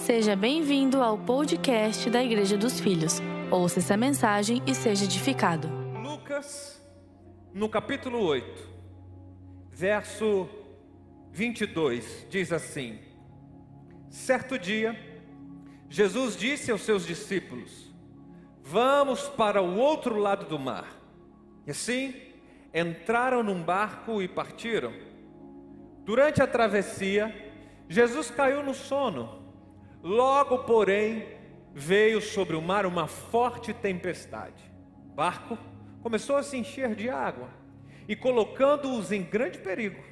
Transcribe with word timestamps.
Seja 0.00 0.34
bem-vindo 0.34 1.02
ao 1.02 1.18
podcast 1.18 2.08
da 2.08 2.24
Igreja 2.24 2.56
dos 2.56 2.80
Filhos. 2.80 3.20
Ouça 3.50 3.80
essa 3.80 3.98
mensagem 3.98 4.62
e 4.66 4.74
seja 4.74 5.04
edificado. 5.04 5.68
Lucas, 6.02 6.82
no 7.52 7.68
capítulo 7.68 8.18
8, 8.18 8.68
verso 9.70 10.48
22, 11.30 12.26
diz 12.30 12.50
assim: 12.50 12.98
Certo 14.08 14.58
dia, 14.58 14.98
Jesus 15.90 16.34
disse 16.34 16.72
aos 16.72 16.80
seus 16.80 17.06
discípulos: 17.06 17.94
Vamos 18.64 19.28
para 19.28 19.60
o 19.60 19.76
outro 19.76 20.16
lado 20.16 20.46
do 20.46 20.58
mar. 20.58 20.88
E 21.66 21.72
assim, 21.72 22.14
entraram 22.72 23.42
num 23.42 23.62
barco 23.62 24.22
e 24.22 24.26
partiram. 24.26 24.94
Durante 26.06 26.42
a 26.42 26.46
travessia, 26.46 27.52
Jesus 27.86 28.30
caiu 28.30 28.62
no 28.62 28.72
sono. 28.72 29.39
Logo, 30.02 30.60
porém, 30.60 31.26
veio 31.74 32.20
sobre 32.20 32.56
o 32.56 32.62
mar 32.62 32.86
uma 32.86 33.06
forte 33.06 33.72
tempestade. 33.72 34.62
O 35.10 35.14
barco 35.14 35.58
começou 36.02 36.36
a 36.36 36.42
se 36.42 36.56
encher 36.56 36.94
de 36.94 37.08
água 37.08 37.48
e 38.08 38.16
colocando-os 38.16 39.12
em 39.12 39.22
grande 39.22 39.58
perigo. 39.58 40.02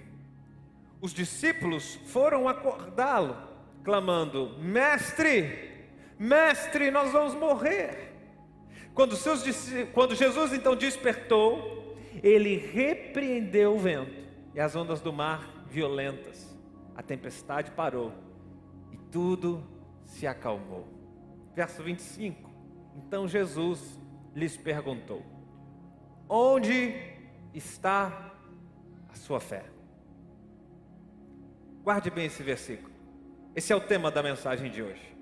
Os 1.01 1.13
discípulos 1.13 1.99
foram 2.07 2.49
acordá-lo, 2.49 3.37
clamando: 3.83 4.57
Mestre, 4.59 5.87
mestre, 6.19 6.91
nós 6.91 7.13
vamos 7.13 7.35
morrer. 7.35 8.15
Quando, 8.95 9.17
seus, 9.17 9.45
quando 9.93 10.15
Jesus 10.15 10.53
então 10.53 10.75
despertou, 10.75 11.97
ele 12.23 12.57
repreendeu 12.57 13.75
o 13.75 13.79
vento 13.79 14.27
e 14.55 14.61
as 14.61 14.75
ondas 14.75 15.01
do 15.01 15.13
mar 15.13 15.65
violentas. 15.69 16.57
A 16.97 17.03
tempestade 17.03 17.71
parou 17.71 18.13
e 18.93 18.97
tudo 18.97 19.78
se 20.09 20.27
acalmou. 20.27 20.85
Verso 21.55 21.83
25. 21.83 22.51
Então 22.97 23.29
Jesus 23.29 24.01
lhes 24.35 24.57
perguntou: 24.57 25.23
Onde 26.29 26.95
está 27.55 28.33
a 29.09 29.15
sua 29.15 29.39
fé? 29.39 29.65
Guarde 31.85 32.11
bem 32.11 32.27
esse 32.27 32.43
versículo. 32.43 32.93
Esse 33.55 33.73
é 33.73 33.77
o 33.77 33.81
tema 33.81 34.11
da 34.11 34.23
mensagem 34.23 34.71
de 34.71 34.83
hoje. 34.83 35.17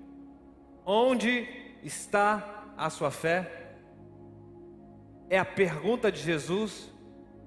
Onde 0.85 1.47
está 1.83 2.65
a 2.75 2.89
sua 2.89 3.11
fé? 3.11 3.75
É 5.29 5.37
a 5.37 5.45
pergunta 5.45 6.11
de 6.11 6.21
Jesus 6.21 6.91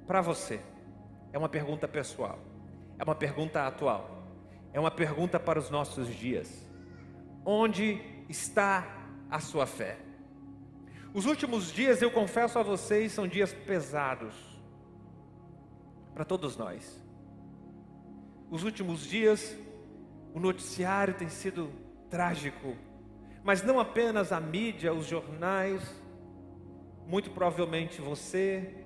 para 0.06 0.20
você. 0.20 0.61
É 1.33 1.39
uma 1.39 1.48
pergunta 1.48 1.89
pessoal. 1.89 2.39
É 2.98 3.05
uma 3.05 3.15
pergunta 3.15 3.67
atual. 3.67 4.27
É 4.72 4.81
uma 4.81 4.91
pergunta 4.91 5.41
para 5.41 5.59
os 5.59 5.70
nossos 5.70 6.09
dias. 6.09 6.70
Onde 7.45 8.01
está 8.29 8.87
a 9.31 9.41
sua 9.41 9.67
fé? 9.67 9.99
Os 11.13 11.27
últimos 11.27 11.73
dias, 11.73 12.01
eu 12.01 12.11
confesso 12.11 12.59
a 12.59 12.63
vocês, 12.63 13.13
são 13.13 13.27
dias 13.27 13.53
pesados 13.53 14.35
para 16.15 16.25
todos 16.25 16.57
nós. 16.57 17.03
Os 18.51 18.63
últimos 18.63 19.05
dias, 19.07 19.57
o 20.35 20.39
noticiário 20.39 21.15
tem 21.15 21.29
sido 21.29 21.71
trágico, 22.09 22.77
mas 23.43 23.63
não 23.63 23.81
apenas 23.81 24.33
a 24.33 24.41
mídia, 24.41 24.93
os 24.93 25.07
jornais, 25.07 25.83
muito 27.07 27.31
provavelmente 27.31 28.01
você, 28.01 28.85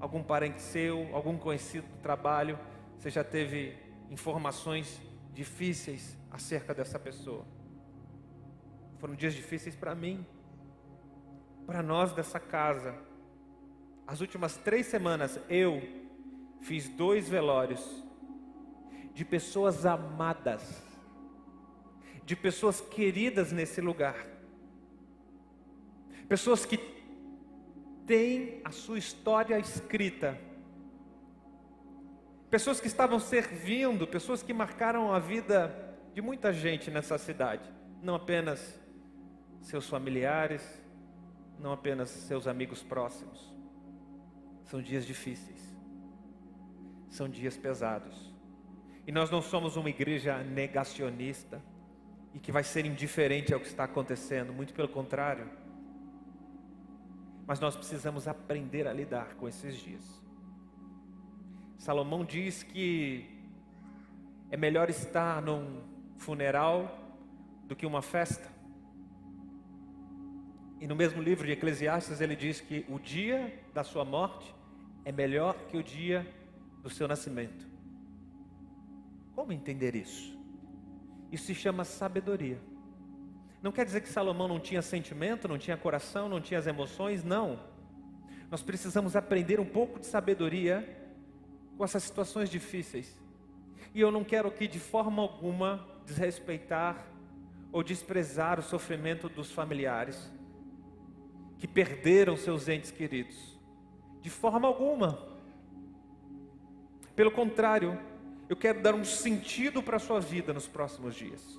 algum 0.00 0.22
parente 0.22 0.62
seu, 0.62 1.14
algum 1.14 1.36
conhecido 1.36 1.86
do 1.88 1.98
trabalho, 2.00 2.58
você 2.98 3.10
já 3.10 3.24
teve 3.24 3.76
informações 4.10 5.00
difíceis 5.34 6.16
acerca 6.30 6.72
dessa 6.72 6.98
pessoa. 6.98 7.44
Foram 8.98 9.14
dias 9.14 9.34
difíceis 9.34 9.76
para 9.76 9.94
mim, 9.94 10.26
para 11.66 11.82
nós 11.82 12.12
dessa 12.12 12.40
casa. 12.40 12.94
As 14.06 14.20
últimas 14.20 14.56
três 14.56 14.86
semanas 14.86 15.38
eu 15.48 15.82
fiz 16.62 16.88
dois 16.88 17.28
velórios 17.28 18.04
de 19.14 19.24
pessoas 19.24 19.86
amadas, 19.86 20.82
de 22.24 22.34
pessoas 22.34 22.80
queridas 22.80 23.52
nesse 23.52 23.80
lugar, 23.80 24.16
pessoas 26.28 26.64
que 26.64 26.78
têm 28.06 28.60
a 28.64 28.70
sua 28.70 28.98
história 28.98 29.58
escrita, 29.58 30.38
pessoas 32.50 32.80
que 32.80 32.86
estavam 32.86 33.20
servindo, 33.20 34.06
pessoas 34.06 34.42
que 34.42 34.52
marcaram 34.52 35.12
a 35.12 35.18
vida 35.18 35.96
de 36.14 36.20
muita 36.20 36.52
gente 36.52 36.90
nessa 36.90 37.18
cidade, 37.18 37.70
não 38.02 38.14
apenas 38.14 38.78
seus 39.60 39.88
familiares, 39.88 40.62
não 41.58 41.72
apenas 41.72 42.08
seus 42.08 42.46
amigos 42.46 42.82
próximos. 42.82 43.52
São 44.64 44.82
dias 44.82 45.06
difíceis, 45.06 45.60
são 47.08 47.28
dias 47.28 47.56
pesados. 47.56 48.34
E 49.06 49.12
nós 49.12 49.30
não 49.30 49.40
somos 49.40 49.76
uma 49.76 49.88
igreja 49.88 50.42
negacionista 50.42 51.62
e 52.34 52.38
que 52.38 52.52
vai 52.52 52.62
ser 52.62 52.84
indiferente 52.84 53.54
ao 53.54 53.60
que 53.60 53.66
está 53.66 53.84
acontecendo, 53.84 54.52
muito 54.52 54.74
pelo 54.74 54.88
contrário. 54.88 55.48
Mas 57.46 57.58
nós 57.58 57.74
precisamos 57.74 58.28
aprender 58.28 58.86
a 58.86 58.92
lidar 58.92 59.34
com 59.36 59.48
esses 59.48 59.76
dias. 59.76 60.04
Salomão 61.78 62.24
diz 62.24 62.62
que 62.62 63.38
é 64.50 64.56
melhor 64.56 64.90
estar 64.90 65.40
num 65.40 65.82
funeral 66.18 66.98
do 67.64 67.74
que 67.74 67.86
uma 67.86 68.02
festa. 68.02 68.57
E 70.80 70.86
no 70.86 70.94
mesmo 70.94 71.20
livro 71.20 71.46
de 71.46 71.52
Eclesiastes 71.52 72.20
ele 72.20 72.36
diz 72.36 72.60
que 72.60 72.84
o 72.88 72.98
dia 72.98 73.52
da 73.74 73.82
sua 73.82 74.04
morte 74.04 74.54
é 75.04 75.10
melhor 75.10 75.54
que 75.68 75.76
o 75.76 75.82
dia 75.82 76.26
do 76.82 76.90
seu 76.90 77.08
nascimento. 77.08 77.66
Como 79.34 79.52
entender 79.52 79.94
isso? 79.94 80.38
Isso 81.32 81.46
se 81.46 81.54
chama 81.54 81.84
sabedoria. 81.84 82.58
Não 83.60 83.72
quer 83.72 83.84
dizer 83.84 84.02
que 84.02 84.08
Salomão 84.08 84.46
não 84.46 84.60
tinha 84.60 84.80
sentimento, 84.80 85.48
não 85.48 85.58
tinha 85.58 85.76
coração, 85.76 86.28
não 86.28 86.40
tinha 86.40 86.60
as 86.60 86.66
emoções, 86.66 87.24
não. 87.24 87.58
Nós 88.50 88.62
precisamos 88.62 89.16
aprender 89.16 89.58
um 89.58 89.64
pouco 89.64 89.98
de 89.98 90.06
sabedoria 90.06 90.96
com 91.76 91.84
essas 91.84 92.04
situações 92.04 92.48
difíceis. 92.48 93.18
E 93.94 94.00
eu 94.00 94.12
não 94.12 94.22
quero 94.22 94.48
aqui 94.48 94.68
de 94.68 94.78
forma 94.78 95.22
alguma 95.22 95.84
desrespeitar 96.06 97.04
ou 97.72 97.82
desprezar 97.82 98.58
o 98.60 98.62
sofrimento 98.62 99.28
dos 99.28 99.50
familiares 99.50 100.30
que 101.58 101.66
perderam 101.66 102.36
seus 102.36 102.68
entes 102.68 102.90
queridos. 102.90 103.58
De 104.20 104.30
forma 104.30 104.66
alguma. 104.66 105.18
Pelo 107.14 107.30
contrário, 107.30 107.98
eu 108.48 108.56
quero 108.56 108.80
dar 108.80 108.94
um 108.94 109.04
sentido 109.04 109.82
para 109.82 109.96
a 109.96 110.00
sua 110.00 110.20
vida 110.20 110.52
nos 110.52 110.66
próximos 110.66 111.14
dias. 111.14 111.58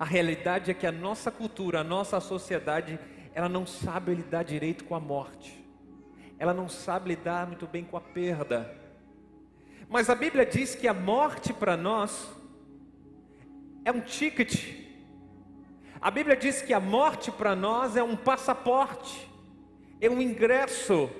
A 0.00 0.04
realidade 0.04 0.70
é 0.70 0.74
que 0.74 0.86
a 0.86 0.92
nossa 0.92 1.30
cultura, 1.30 1.80
a 1.80 1.84
nossa 1.84 2.18
sociedade, 2.18 2.98
ela 3.34 3.48
não 3.48 3.66
sabe 3.66 4.14
lidar 4.14 4.42
direito 4.42 4.84
com 4.84 4.94
a 4.94 5.00
morte. 5.00 5.64
Ela 6.38 6.52
não 6.52 6.68
sabe 6.68 7.10
lidar 7.10 7.46
muito 7.46 7.66
bem 7.66 7.84
com 7.84 7.96
a 7.96 8.00
perda. 8.00 8.74
Mas 9.88 10.10
a 10.10 10.14
Bíblia 10.14 10.44
diz 10.44 10.74
que 10.74 10.88
a 10.88 10.94
morte 10.94 11.52
para 11.52 11.76
nós 11.76 12.28
é 13.84 13.92
um 13.92 14.00
ticket 14.00 14.85
a 16.06 16.10
Bíblia 16.12 16.36
diz 16.36 16.62
que 16.62 16.72
a 16.72 16.78
morte 16.78 17.32
para 17.32 17.56
nós 17.56 17.96
é 17.96 18.02
um 18.02 18.14
passaporte, 18.14 19.28
é 20.00 20.08
um 20.08 20.22
ingresso 20.22 21.10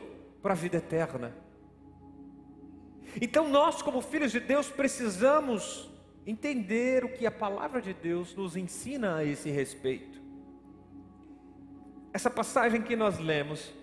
para 0.41 0.53
a 0.53 0.55
vida 0.55 0.77
eterna. 0.77 1.35
Então 3.21 3.49
nós, 3.49 3.83
como 3.83 4.01
filhos 4.01 4.31
de 4.31 4.39
Deus, 4.39 4.69
precisamos 4.71 5.91
entender 6.25 7.05
o 7.05 7.09
que 7.09 7.27
a 7.27 7.33
palavra 7.33 7.83
de 7.83 7.93
Deus 7.93 8.33
nos 8.37 8.57
ensina 8.57 9.17
a 9.17 9.25
esse 9.25 9.51
respeito. 9.51 10.23
Essa 12.13 12.31
passagem 12.31 12.81
que 12.81 12.95
nós 12.95 13.19
lemos 13.19 13.75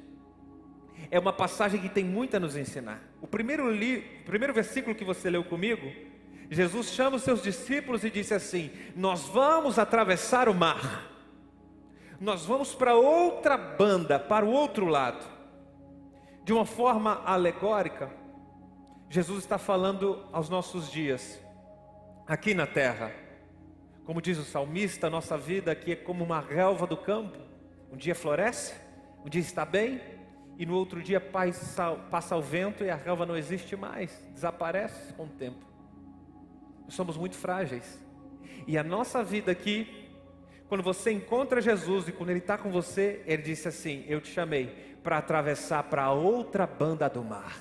é 1.11 1.19
uma 1.19 1.33
passagem 1.33 1.81
que 1.81 1.89
tem 1.89 2.05
muito 2.05 2.37
a 2.37 2.39
nos 2.39 2.55
ensinar. 2.55 3.03
O 3.19 3.27
primeiro, 3.27 3.69
li, 3.69 4.21
o 4.21 4.23
primeiro 4.23 4.53
versículo 4.53 4.95
que 4.95 5.03
você 5.03 5.29
leu 5.29 5.43
comigo 5.43 6.12
Jesus 6.49 6.87
chama 6.87 7.17
os 7.17 7.23
seus 7.23 7.41
discípulos 7.41 8.03
e 8.03 8.09
disse 8.09 8.33
assim: 8.33 8.71
Nós 8.95 9.21
vamos 9.27 9.79
atravessar 9.79 10.49
o 10.49 10.53
mar, 10.53 11.09
nós 12.19 12.45
vamos 12.45 12.73
para 12.75 12.95
outra 12.95 13.57
banda, 13.57 14.19
para 14.19 14.45
o 14.45 14.51
outro 14.51 14.85
lado. 14.85 15.33
De 16.43 16.51
uma 16.51 16.65
forma 16.65 17.21
alegórica, 17.25 18.11
Jesus 19.09 19.39
está 19.39 19.57
falando 19.57 20.25
aos 20.31 20.49
nossos 20.49 20.91
dias, 20.91 21.39
aqui 22.27 22.53
na 22.53 22.67
terra. 22.67 23.11
Como 24.05 24.21
diz 24.21 24.37
o 24.37 24.43
salmista, 24.43 25.09
nossa 25.09 25.37
vida 25.37 25.71
aqui 25.71 25.93
é 25.93 25.95
como 25.95 26.25
uma 26.25 26.41
relva 26.41 26.85
do 26.85 26.97
campo. 26.97 27.37
Um 27.89 27.95
dia 27.95 28.13
floresce, 28.13 28.73
um 29.25 29.29
dia 29.29 29.39
está 29.39 29.63
bem, 29.63 30.01
e 30.57 30.65
no 30.65 30.75
outro 30.75 31.01
dia 31.01 31.21
passa 31.21 32.35
o 32.35 32.41
vento 32.41 32.83
e 32.83 32.89
a 32.89 32.95
relva 32.95 33.25
não 33.25 33.37
existe 33.37 33.77
mais, 33.77 34.11
desaparece 34.33 35.13
com 35.13 35.23
o 35.23 35.29
tempo 35.29 35.72
somos 36.87 37.17
muito 37.17 37.35
frágeis. 37.35 37.99
E 38.67 38.77
a 38.77 38.83
nossa 38.83 39.23
vida 39.23 39.51
aqui, 39.51 40.09
quando 40.67 40.83
você 40.83 41.11
encontra 41.11 41.61
Jesus 41.61 42.07
e 42.07 42.11
quando 42.11 42.29
Ele 42.29 42.39
está 42.39 42.57
com 42.57 42.71
você, 42.71 43.21
Ele 43.25 43.41
disse 43.41 43.67
assim: 43.67 44.05
Eu 44.07 44.21
te 44.21 44.29
chamei 44.31 44.97
para 45.03 45.17
atravessar 45.17 45.83
para 45.83 46.11
outra 46.11 46.65
banda 46.65 47.09
do 47.09 47.23
mar. 47.23 47.59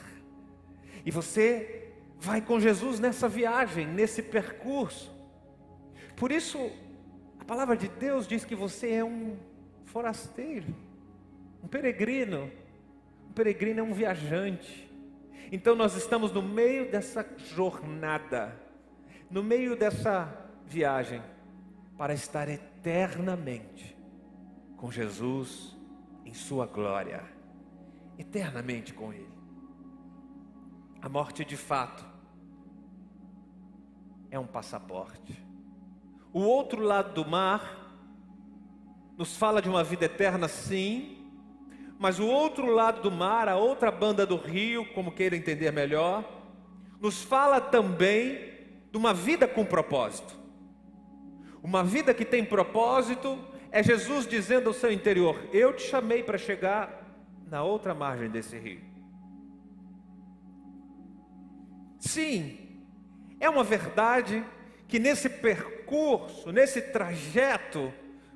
E 1.04 1.10
você 1.10 1.92
vai 2.18 2.40
com 2.40 2.60
Jesus 2.60 3.00
nessa 3.00 3.28
viagem, 3.28 3.86
nesse 3.86 4.22
percurso. 4.22 5.12
Por 6.14 6.30
isso, 6.30 6.70
a 7.40 7.44
palavra 7.44 7.76
de 7.76 7.88
Deus 7.88 8.28
diz 8.28 8.44
que 8.44 8.54
você 8.54 8.92
é 8.92 9.04
um 9.04 9.36
forasteiro, 9.86 10.74
um 11.62 11.66
peregrino. 11.66 12.50
Um 13.28 13.32
peregrino 13.32 13.80
é 13.80 13.82
um 13.82 13.94
viajante. 13.94 14.90
Então 15.50 15.74
nós 15.74 15.96
estamos 15.96 16.30
no 16.32 16.42
meio 16.42 16.90
dessa 16.90 17.26
jornada, 17.54 18.54
no 19.32 19.42
meio 19.42 19.74
dessa 19.74 20.28
viagem, 20.66 21.22
para 21.96 22.12
estar 22.12 22.50
eternamente 22.50 23.96
com 24.76 24.92
Jesus 24.92 25.74
em 26.26 26.34
Sua 26.34 26.66
glória, 26.66 27.24
eternamente 28.18 28.92
com 28.92 29.10
Ele. 29.10 29.32
A 31.00 31.08
morte 31.08 31.46
de 31.46 31.56
fato 31.56 32.04
é 34.30 34.38
um 34.38 34.46
passaporte. 34.46 35.42
O 36.30 36.40
outro 36.40 36.82
lado 36.82 37.14
do 37.14 37.28
mar 37.28 37.90
nos 39.16 39.34
fala 39.36 39.62
de 39.62 39.68
uma 39.68 39.82
vida 39.82 40.04
eterna, 40.04 40.46
sim, 40.46 41.26
mas 41.98 42.18
o 42.18 42.26
outro 42.26 42.66
lado 42.66 43.00
do 43.00 43.10
mar, 43.10 43.48
a 43.48 43.56
outra 43.56 43.90
banda 43.90 44.26
do 44.26 44.36
rio, 44.36 44.84
como 44.92 45.10
queira 45.10 45.34
entender 45.34 45.70
melhor, 45.70 46.22
nos 47.00 47.22
fala 47.22 47.62
também 47.62 48.51
de 48.92 48.98
uma 48.98 49.14
vida 49.14 49.48
com 49.48 49.64
propósito. 49.64 50.34
Uma 51.62 51.82
vida 51.82 52.12
que 52.12 52.26
tem 52.26 52.44
propósito 52.44 53.38
é 53.70 53.82
Jesus 53.82 54.26
dizendo 54.26 54.68
ao 54.68 54.74
seu 54.74 54.92
interior: 54.92 55.48
Eu 55.52 55.72
te 55.74 55.82
chamei 55.82 56.22
para 56.22 56.36
chegar 56.36 57.02
na 57.48 57.64
outra 57.64 57.94
margem 57.94 58.28
desse 58.28 58.58
rio. 58.58 58.82
Sim, 61.98 62.58
é 63.40 63.48
uma 63.48 63.64
verdade 63.64 64.44
que 64.86 64.98
nesse 64.98 65.30
percurso, 65.30 66.52
nesse 66.52 66.82
trajeto, 66.82 67.92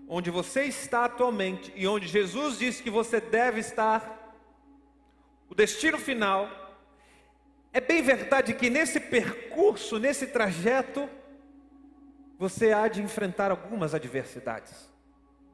onde 0.09 0.31
você 0.31 0.63
está 0.63 1.05
atualmente 1.05 1.71
e 1.77 1.87
onde 1.87 2.07
Jesus 2.07 2.59
disse 2.59 2.83
que 2.83 2.91
você 2.91 3.21
deve 3.21 3.61
estar, 3.61 4.35
o 5.51 5.55
destino 5.55 5.99
final, 5.99 6.66
é 7.77 7.81
bem 7.81 8.01
verdade 8.01 8.55
que 8.55 8.71
nesse 8.71 8.99
percurso, 8.99 9.99
nesse 9.99 10.29
trajeto, 10.29 11.07
você 12.39 12.73
há 12.73 12.89
de 12.89 13.03
enfrentar 13.03 13.51
algumas 13.51 13.95
adversidades, 13.95 14.89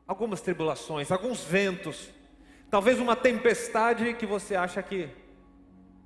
algumas 0.06 0.40
tribulações, 0.40 1.10
alguns 1.10 1.42
ventos, 1.42 2.10
talvez 2.70 3.00
uma 3.00 3.16
tempestade 3.16 4.14
que 4.14 4.24
você 4.24 4.54
acha 4.54 4.80
que 4.84 5.10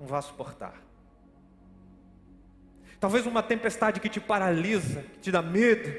não 0.01 0.07
vai 0.07 0.23
suportar. 0.23 0.83
Talvez 2.99 3.27
uma 3.27 3.43
tempestade 3.43 4.01
que 4.01 4.09
te 4.09 4.19
paralisa, 4.19 5.03
que 5.03 5.19
te 5.19 5.31
dá 5.31 5.43
medo 5.43 5.93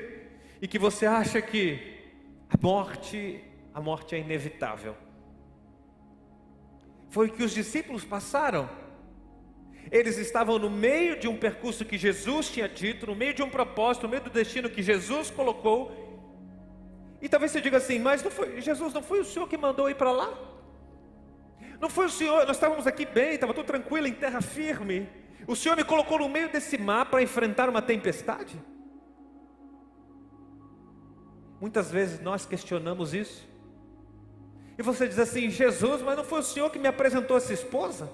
e 0.60 0.68
que 0.68 0.80
você 0.80 1.06
acha 1.06 1.40
que 1.44 1.96
a 2.50 2.58
morte, 2.60 3.44
a 3.72 3.80
morte 3.80 4.16
é 4.16 4.20
inevitável. 4.20 4.98
Foi 7.08 7.28
o 7.28 7.32
que 7.32 7.44
os 7.44 7.52
discípulos 7.52 8.04
passaram. 8.04 8.87
Eles 9.92 10.18
estavam 10.18 10.60
no 10.60 10.70
meio 10.70 11.20
de 11.20 11.28
um 11.28 11.38
percurso 11.38 11.86
que 11.86 11.98
Jesus 11.98 12.50
tinha 12.50 12.68
dito, 12.68 13.08
no 13.08 13.16
meio 13.16 13.34
de 13.34 13.42
um 13.42 13.50
propósito, 13.50 14.04
no 14.04 14.10
meio 14.10 14.24
do 14.24 14.30
destino 14.30 14.70
que 14.70 14.82
Jesus 14.82 15.30
colocou. 15.30 15.92
E 17.22 17.30
talvez 17.30 17.52
você 17.52 17.62
diga 17.62 17.78
assim, 17.78 17.98
mas 18.00 18.22
não 18.22 18.30
foi, 18.30 18.62
Jesus 18.62 18.94
não 18.94 19.02
foi 19.02 19.22
o 19.22 19.26
Senhor 19.26 19.48
que 19.48 19.58
mandou 19.58 19.90
ir 19.90 19.96
para 19.96 20.12
lá? 20.12 20.34
Não 21.80 21.90
foi 21.90 22.08
o 22.08 22.10
Senhor, 22.10 22.46
nós 22.46 22.58
estávamos 22.58 22.86
aqui 22.86 23.06
bem, 23.06 23.36
estava 23.36 23.54
tudo 23.54 23.66
tranquilo, 23.66 24.08
em 24.08 24.14
terra 24.14 24.42
firme. 24.42 25.08
O 25.48 25.56
Senhor 25.56 25.76
me 25.76 25.84
colocou 25.84 26.20
no 26.20 26.28
meio 26.28 26.50
desse 26.52 26.78
mar 26.78 27.06
para 27.06 27.22
enfrentar 27.22 27.70
uma 27.70 27.82
tempestade? 27.82 28.62
Muitas 31.62 31.90
vezes 31.90 32.20
nós 32.20 32.46
questionamos 32.46 33.14
isso. 33.14 33.48
E 34.78 34.84
você 34.84 35.08
diz 35.08 35.18
assim: 35.18 35.50
Jesus, 35.50 36.02
mas 36.02 36.18
não 36.18 36.24
foi 36.24 36.40
o 36.40 36.44
Senhor 36.44 36.70
que 36.70 36.78
me 36.78 36.88
apresentou 36.88 37.38
essa 37.38 37.54
esposa? 37.54 38.12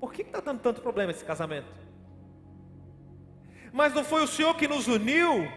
Por 0.00 0.12
que 0.12 0.22
está 0.22 0.40
dando 0.40 0.60
tanto 0.60 0.80
problema 0.80 1.10
esse 1.10 1.24
casamento? 1.24 1.68
Mas 3.72 3.92
não 3.92 4.04
foi 4.04 4.22
o 4.22 4.26
Senhor 4.26 4.54
que 4.54 4.68
nos 4.68 4.86
uniu? 4.88 5.48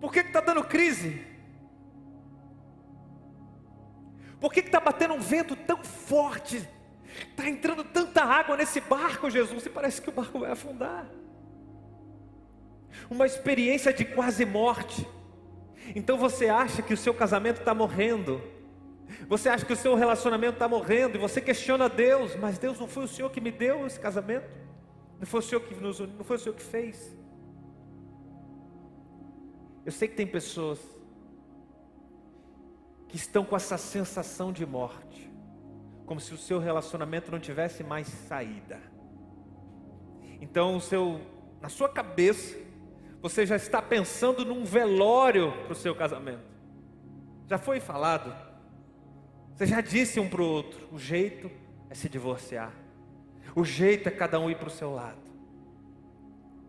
Por 0.00 0.12
que 0.12 0.20
está 0.20 0.40
dando 0.40 0.64
crise? 0.64 1.26
Por 4.40 4.52
que 4.52 4.60
está 4.60 4.80
batendo 4.80 5.14
um 5.14 5.20
vento 5.20 5.56
tão 5.56 5.82
forte? 5.82 6.68
Está 7.30 7.48
entrando 7.48 7.82
tanta 7.82 8.22
água 8.22 8.56
nesse 8.56 8.80
barco, 8.80 9.28
Jesus, 9.30 9.66
e 9.66 9.70
parece 9.70 10.00
que 10.00 10.08
o 10.08 10.12
barco 10.12 10.38
vai 10.38 10.52
afundar. 10.52 11.06
Uma 13.10 13.26
experiência 13.26 13.92
de 13.92 14.04
quase 14.04 14.44
morte. 14.44 15.06
Então 15.94 16.16
você 16.16 16.48
acha 16.48 16.82
que 16.82 16.94
o 16.94 16.96
seu 16.96 17.14
casamento 17.14 17.58
está 17.58 17.74
morrendo. 17.74 18.40
Você 19.28 19.48
acha 19.48 19.64
que 19.64 19.72
o 19.72 19.76
seu 19.76 19.94
relacionamento 19.94 20.54
está 20.54 20.68
morrendo 20.68 21.16
e 21.16 21.18
você 21.18 21.40
questiona 21.40 21.88
Deus, 21.88 22.36
mas 22.36 22.58
Deus 22.58 22.78
não 22.78 22.86
foi 22.86 23.04
o 23.04 23.08
Senhor 23.08 23.30
que 23.30 23.40
me 23.40 23.50
deu 23.50 23.86
esse 23.86 23.98
casamento, 23.98 24.48
não 25.18 25.26
foi 25.26 25.40
o 25.40 25.42
Senhor 25.42 25.60
que 25.60 25.74
nos 25.74 26.00
uniu, 26.00 26.14
não 26.16 26.24
foi 26.24 26.36
o 26.36 26.38
Senhor 26.38 26.54
que 26.54 26.62
fez. 26.62 27.16
Eu 29.84 29.92
sei 29.92 30.08
que 30.08 30.14
tem 30.14 30.26
pessoas 30.26 30.78
que 33.08 33.16
estão 33.16 33.44
com 33.44 33.56
essa 33.56 33.78
sensação 33.78 34.52
de 34.52 34.66
morte 34.66 35.28
como 36.08 36.18
se 36.18 36.32
o 36.32 36.38
seu 36.38 36.58
relacionamento 36.58 37.30
não 37.30 37.38
tivesse 37.38 37.84
mais 37.84 38.08
saída. 38.08 38.80
Então, 40.40 40.80
seu, 40.80 41.20
na 41.60 41.68
sua 41.68 41.86
cabeça, 41.86 42.56
você 43.20 43.44
já 43.44 43.56
está 43.56 43.82
pensando 43.82 44.42
num 44.42 44.64
velório 44.64 45.52
para 45.64 45.72
o 45.72 45.76
seu 45.76 45.94
casamento. 45.94 46.48
Já 47.46 47.58
foi 47.58 47.78
falado. 47.78 48.34
Você 49.58 49.66
já 49.66 49.80
disse 49.80 50.20
um 50.20 50.28
para 50.28 50.40
o 50.40 50.46
outro: 50.46 50.78
o 50.92 50.98
jeito 51.00 51.50
é 51.90 51.94
se 51.94 52.08
divorciar. 52.08 52.72
O 53.56 53.64
jeito 53.64 54.08
é 54.08 54.12
cada 54.12 54.38
um 54.38 54.48
ir 54.48 54.56
para 54.56 54.68
o 54.68 54.70
seu 54.70 54.94
lado. 54.94 55.18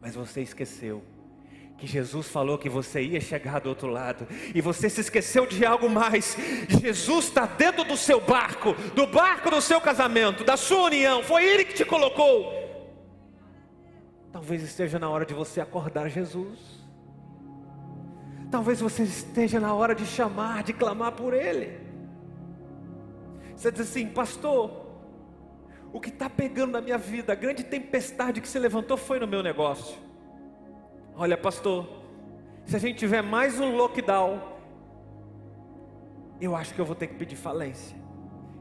Mas 0.02 0.16
você 0.16 0.42
esqueceu 0.42 1.04
que 1.78 1.86
Jesus 1.86 2.28
falou 2.28 2.58
que 2.58 2.68
você 2.68 3.02
ia 3.02 3.22
chegar 3.22 3.62
do 3.62 3.70
outro 3.70 3.88
lado, 3.88 4.28
e 4.54 4.60
você 4.60 4.90
se 4.90 5.00
esqueceu 5.02 5.46
de 5.46 5.64
algo 5.64 5.88
mais. 5.88 6.36
Jesus 6.68 7.26
está 7.26 7.46
dentro 7.46 7.86
do 7.86 7.96
seu 7.96 8.20
barco, 8.20 8.74
do 8.96 9.06
barco 9.06 9.52
do 9.52 9.62
seu 9.62 9.80
casamento, 9.80 10.44
da 10.44 10.58
sua 10.58 10.86
união, 10.86 11.24
foi 11.24 11.46
Ele 11.46 11.64
que 11.64 11.76
te 11.76 11.86
colocou. 11.86 12.52
Talvez 14.32 14.64
esteja 14.64 14.98
na 15.00 15.10
hora 15.10 15.26
de 15.26 15.34
você 15.34 15.62
acordar 15.62 16.10
Jesus. 16.10 16.60
Talvez 18.52 18.82
você 18.82 19.04
esteja 19.04 19.60
na 19.60 19.74
hora 19.74 19.94
de 19.94 20.06
chamar, 20.06 20.64
de 20.64 20.74
clamar 20.74 21.14
por 21.14 21.34
Ele. 21.34 21.89
Você 23.60 23.74
diz 23.74 23.82
assim, 23.82 24.08
pastor, 24.08 24.72
o 25.92 26.00
que 26.00 26.08
está 26.08 26.30
pegando 26.30 26.72
na 26.72 26.80
minha 26.80 26.98
vida, 26.98 27.34
a 27.34 27.36
grande 27.36 27.62
tempestade 27.62 28.40
que 28.40 28.48
se 28.48 28.58
levantou 28.58 28.96
foi 28.96 29.20
no 29.20 29.28
meu 29.28 29.44
negócio. 29.44 29.98
Olha, 31.14 31.36
pastor, 31.36 31.86
se 32.64 32.74
a 32.78 32.80
gente 32.80 33.00
tiver 33.00 33.22
mais 33.22 33.60
um 33.60 33.76
lockdown, 33.76 34.42
eu 36.40 36.56
acho 36.56 36.74
que 36.74 36.80
eu 36.80 36.86
vou 36.86 36.96
ter 36.96 37.08
que 37.08 37.16
pedir 37.16 37.36
falência. 37.36 37.98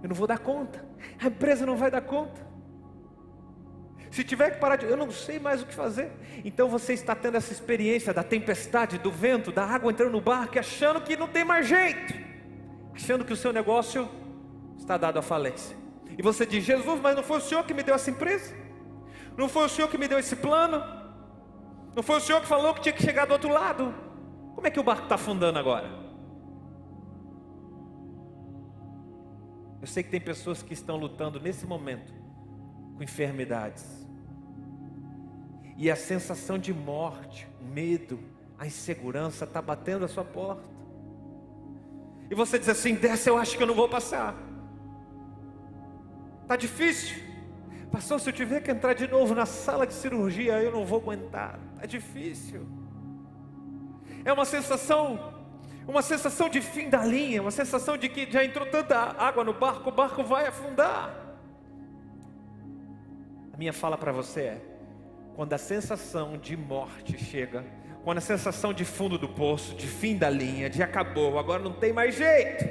Eu 0.02 0.08
não 0.08 0.16
vou 0.16 0.26
dar 0.26 0.40
conta. 0.40 0.84
A 1.22 1.28
empresa 1.28 1.64
não 1.64 1.76
vai 1.76 1.92
dar 1.92 2.00
conta. 2.00 2.44
Se 4.10 4.24
tiver 4.24 4.50
que 4.50 4.58
parar 4.58 4.74
de. 4.74 4.86
Eu 4.86 4.96
não 4.96 5.12
sei 5.12 5.38
mais 5.38 5.62
o 5.62 5.66
que 5.66 5.74
fazer. 5.74 6.10
Então 6.44 6.68
você 6.68 6.92
está 6.92 7.14
tendo 7.14 7.36
essa 7.36 7.52
experiência 7.52 8.12
da 8.12 8.24
tempestade, 8.24 8.98
do 8.98 9.12
vento, 9.12 9.52
da 9.52 9.64
água 9.64 9.92
entrando 9.92 10.10
no 10.10 10.20
barco, 10.20 10.58
achando 10.58 11.00
que 11.00 11.16
não 11.16 11.28
tem 11.28 11.44
mais 11.44 11.68
jeito. 11.68 12.14
Achando 12.92 13.24
que 13.24 13.32
o 13.32 13.36
seu 13.36 13.52
negócio 13.52 14.10
está 14.78 14.96
dado 14.96 15.18
à 15.18 15.22
falência. 15.22 15.76
E 16.16 16.22
você 16.22 16.46
diz: 16.46 16.64
Jesus, 16.64 17.00
mas 17.00 17.14
não 17.14 17.22
foi 17.22 17.38
o 17.38 17.40
Senhor 17.40 17.64
que 17.64 17.74
me 17.74 17.82
deu 17.82 17.94
essa 17.94 18.10
empresa? 18.10 18.54
Não 19.36 19.48
foi 19.48 19.66
o 19.66 19.68
Senhor 19.68 19.88
que 19.88 19.98
me 19.98 20.08
deu 20.08 20.18
esse 20.18 20.36
plano? 20.36 20.82
Não 21.94 22.02
foi 22.02 22.16
o 22.16 22.20
Senhor 22.20 22.40
que 22.40 22.46
falou 22.46 22.74
que 22.74 22.80
tinha 22.80 22.92
que 22.92 23.02
chegar 23.02 23.26
do 23.26 23.32
outro 23.32 23.50
lado? 23.50 23.94
Como 24.54 24.66
é 24.66 24.70
que 24.70 24.80
o 24.80 24.82
barco 24.82 25.04
está 25.04 25.14
afundando 25.14 25.58
agora? 25.58 25.88
Eu 29.80 29.86
sei 29.86 30.02
que 30.02 30.10
tem 30.10 30.20
pessoas 30.20 30.62
que 30.62 30.74
estão 30.74 30.96
lutando 30.96 31.38
nesse 31.38 31.64
momento 31.66 32.12
com 32.96 33.02
enfermidades. 33.02 34.06
E 35.76 35.88
a 35.88 35.94
sensação 35.94 36.58
de 36.58 36.74
morte, 36.74 37.48
o 37.60 37.64
medo, 37.64 38.18
a 38.58 38.66
insegurança 38.66 39.44
está 39.44 39.62
batendo 39.62 40.04
a 40.04 40.08
sua 40.08 40.24
porta. 40.24 40.64
E 42.28 42.34
você 42.34 42.58
diz 42.58 42.68
assim: 42.68 42.96
dessa 42.96 43.30
eu 43.30 43.38
acho 43.38 43.56
que 43.56 43.62
eu 43.62 43.66
não 43.66 43.74
vou 43.74 43.88
passar. 43.88 44.47
Está 46.48 46.56
difícil. 46.56 47.18
Pastor, 47.92 48.18
se 48.18 48.30
eu 48.30 48.32
tiver 48.32 48.62
que 48.62 48.70
entrar 48.70 48.94
de 48.94 49.06
novo 49.06 49.34
na 49.34 49.44
sala 49.44 49.86
de 49.86 49.92
cirurgia, 49.92 50.54
eu 50.62 50.72
não 50.72 50.82
vou 50.82 50.98
aguentar. 50.98 51.60
É 51.78 51.86
difícil. 51.86 52.66
É 54.24 54.32
uma 54.32 54.46
sensação, 54.46 55.34
uma 55.86 56.00
sensação 56.00 56.48
de 56.48 56.62
fim 56.62 56.88
da 56.88 57.04
linha, 57.04 57.42
uma 57.42 57.50
sensação 57.50 57.98
de 57.98 58.08
que 58.08 58.32
já 58.32 58.42
entrou 58.42 58.66
tanta 58.66 58.96
água 58.96 59.44
no 59.44 59.52
barco, 59.52 59.90
o 59.90 59.92
barco 59.92 60.24
vai 60.24 60.46
afundar. 60.46 61.14
A 63.52 63.56
minha 63.58 63.74
fala 63.74 63.98
para 63.98 64.10
você 64.10 64.40
é: 64.40 64.62
quando 65.36 65.52
a 65.52 65.58
sensação 65.58 66.38
de 66.38 66.56
morte 66.56 67.22
chega, 67.22 67.62
quando 68.02 68.16
a 68.16 68.22
sensação 68.22 68.72
de 68.72 68.86
fundo 68.86 69.18
do 69.18 69.28
poço, 69.28 69.74
de 69.74 69.86
fim 69.86 70.16
da 70.16 70.30
linha, 70.30 70.70
de 70.70 70.82
acabou, 70.82 71.38
agora 71.38 71.62
não 71.62 71.74
tem 71.74 71.92
mais 71.92 72.14
jeito, 72.14 72.64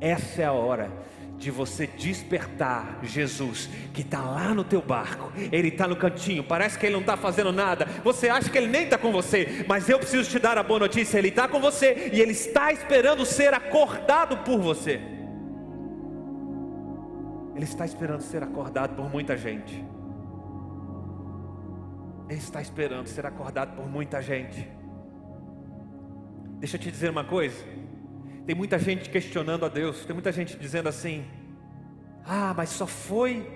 essa 0.00 0.40
é 0.40 0.46
a 0.46 0.52
hora 0.52 0.90
de 1.38 1.52
você 1.52 1.86
despertar 1.86 2.98
Jesus, 3.02 3.70
que 3.94 4.00
está 4.00 4.20
lá 4.20 4.52
no 4.52 4.64
teu 4.64 4.82
barco, 4.82 5.32
ele 5.52 5.68
está 5.68 5.86
no 5.86 5.94
cantinho, 5.94 6.42
parece 6.42 6.76
que 6.76 6.84
ele 6.84 6.94
não 6.94 7.00
está 7.00 7.16
fazendo 7.16 7.52
nada, 7.52 7.86
você 8.02 8.28
acha 8.28 8.50
que 8.50 8.58
ele 8.58 8.66
nem 8.66 8.84
está 8.84 8.98
com 8.98 9.12
você, 9.12 9.64
mas 9.68 9.88
eu 9.88 10.00
preciso 10.00 10.28
te 10.28 10.38
dar 10.40 10.58
a 10.58 10.62
boa 10.64 10.80
notícia: 10.80 11.16
ele 11.16 11.28
está 11.28 11.46
com 11.46 11.60
você 11.60 12.10
e 12.12 12.20
ele 12.20 12.32
está 12.32 12.72
esperando 12.72 13.24
ser 13.24 13.54
acordado 13.54 14.38
por 14.38 14.58
você. 14.58 15.00
Ele 17.54 17.64
está 17.64 17.84
esperando 17.84 18.20
ser 18.20 18.42
acordado 18.42 18.94
por 18.94 19.10
muita 19.10 19.36
gente. 19.36 19.84
Ele 22.28 22.38
está 22.38 22.60
esperando 22.60 23.06
ser 23.06 23.26
acordado 23.26 23.74
por 23.74 23.88
muita 23.88 24.20
gente. 24.20 24.68
Deixa 26.58 26.76
eu 26.76 26.80
te 26.80 26.90
dizer 26.90 27.10
uma 27.10 27.24
coisa. 27.24 27.77
Tem 28.48 28.54
muita 28.54 28.78
gente 28.78 29.10
questionando 29.10 29.66
a 29.66 29.68
Deus, 29.68 30.06
tem 30.06 30.14
muita 30.14 30.32
gente 30.32 30.56
dizendo 30.56 30.88
assim: 30.88 31.22
ah, 32.24 32.54
mas 32.56 32.70
só 32.70 32.86
foi, 32.86 33.46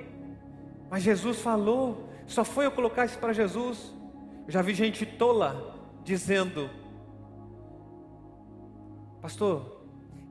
mas 0.91 1.03
Jesus 1.03 1.41
falou, 1.41 2.13
só 2.27 2.45
foi 2.45 2.67
eu 2.67 2.71
colocar 2.71 3.07
isso 3.07 3.19
para 3.19 3.33
Jesus. 3.33 3.91
Eu 4.47 4.53
já 4.53 4.61
vi 4.61 4.75
gente 4.75 5.07
tola 5.07 5.81
dizendo: 6.05 6.69
Pastor, 9.23 9.83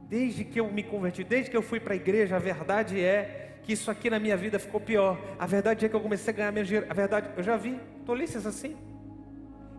desde 0.08 0.44
que 0.44 0.60
eu 0.60 0.72
me 0.72 0.84
converti, 0.84 1.24
desde 1.24 1.50
que 1.50 1.58
eu 1.58 1.64
fui 1.64 1.80
para 1.80 1.96
a 1.96 1.98
igreja, 1.98 2.36
a 2.36 2.40
verdade 2.40 3.04
é 3.04 3.58
que 3.64 3.74
isso 3.74 3.90
aqui 3.90 4.12
na 4.12 4.20
minha 4.20 4.38
vida 4.38 4.60
ficou 4.60 4.80
pior. 4.80 5.20
A 5.40 5.48
verdade 5.48 5.88
é 5.88 5.90
que 5.90 5.96
eu 5.96 6.02
comecei 6.02 6.32
a 6.32 6.38
ganhar 6.38 6.52
menos 6.52 6.68
dinheiro. 6.68 6.86
A 6.88 6.94
verdade, 6.94 7.32
eu 7.36 7.42
já 7.42 7.58
vi 7.58 7.80
tolices 8.06 8.46
assim. 8.46 8.78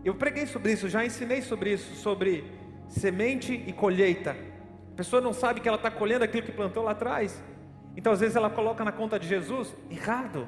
Eu 0.03 0.13
preguei 0.15 0.45
sobre 0.45 0.73
isso, 0.73 0.89
já 0.89 1.05
ensinei 1.05 1.41
sobre 1.41 1.71
isso, 1.71 1.95
sobre 1.95 2.43
semente 2.89 3.53
e 3.65 3.71
colheita. 3.71 4.51
A 4.93 4.95
pessoa 4.95 5.21
não 5.21 5.33
sabe 5.33 5.59
que 5.59 5.67
ela 5.67 5.77
está 5.77 5.89
colhendo 5.89 6.23
aquilo 6.23 6.43
que 6.43 6.51
plantou 6.51 6.83
lá 6.83 6.91
atrás. 6.91 7.43
Então, 7.97 8.13
às 8.13 8.19
vezes, 8.19 8.35
ela 8.35 8.49
coloca 8.49 8.83
na 8.85 8.91
conta 8.91 9.19
de 9.19 9.27
Jesus 9.27 9.75
errado. 9.89 10.47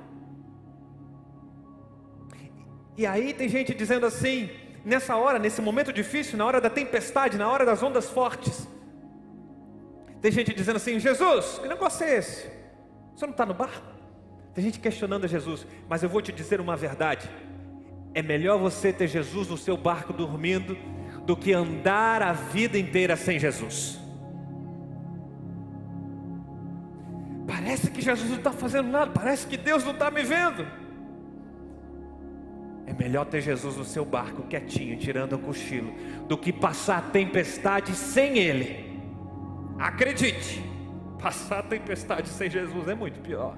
E 2.97 3.05
aí 3.05 3.33
tem 3.33 3.49
gente 3.49 3.73
dizendo 3.73 4.05
assim, 4.05 4.49
nessa 4.85 5.15
hora, 5.17 5.39
nesse 5.39 5.61
momento 5.61 5.91
difícil, 5.91 6.37
na 6.37 6.45
hora 6.45 6.61
da 6.61 6.69
tempestade, 6.69 7.37
na 7.37 7.49
hora 7.49 7.65
das 7.65 7.81
ondas 7.81 8.09
fortes. 8.09 8.67
Tem 10.21 10.31
gente 10.31 10.53
dizendo 10.53 10.77
assim: 10.77 10.99
Jesus, 10.99 11.59
que 11.59 11.67
negócio 11.67 12.05
é 12.05 12.17
esse? 12.17 12.49
Você 13.15 13.25
não 13.25 13.31
está 13.31 13.45
no 13.45 13.53
barco? 13.53 13.93
Tem 14.53 14.63
gente 14.63 14.79
questionando 14.79 15.25
a 15.25 15.27
Jesus, 15.27 15.67
mas 15.89 16.03
eu 16.03 16.09
vou 16.09 16.21
te 16.21 16.31
dizer 16.31 16.61
uma 16.61 16.77
verdade: 16.77 17.29
é 18.13 18.21
melhor 18.21 18.57
você 18.59 18.93
ter 18.93 19.07
Jesus 19.07 19.49
no 19.49 19.57
seu 19.57 19.75
barco 19.75 20.13
dormindo 20.13 20.77
do 21.25 21.35
que 21.35 21.51
andar 21.51 22.21
a 22.21 22.31
vida 22.31 22.77
inteira 22.77 23.17
sem 23.17 23.39
Jesus. 23.39 24.04
Parece 27.65 27.89
que 27.89 27.99
Jesus 27.99 28.29
não 28.29 28.37
está 28.37 28.51
fazendo 28.51 28.89
nada, 28.89 29.09
parece 29.09 29.47
que 29.47 29.57
Deus 29.57 29.83
não 29.83 29.93
está 29.93 30.11
me 30.11 30.21
vendo. 30.21 30.67
É 32.85 32.93
melhor 32.93 33.25
ter 33.25 33.41
Jesus 33.41 33.75
no 33.75 33.83
seu 33.83 34.05
barco 34.05 34.43
quietinho, 34.43 34.95
tirando 34.99 35.35
um 35.35 35.41
cochilo, 35.41 35.91
do 36.27 36.37
que 36.37 36.53
passar 36.53 36.99
a 36.99 37.01
tempestade 37.01 37.95
sem 37.95 38.37
Ele. 38.37 39.01
Acredite, 39.79 40.63
passar 41.19 41.61
a 41.61 41.63
tempestade 41.63 42.29
sem 42.29 42.51
Jesus 42.51 42.87
é 42.87 42.93
muito 42.93 43.19
pior. 43.21 43.57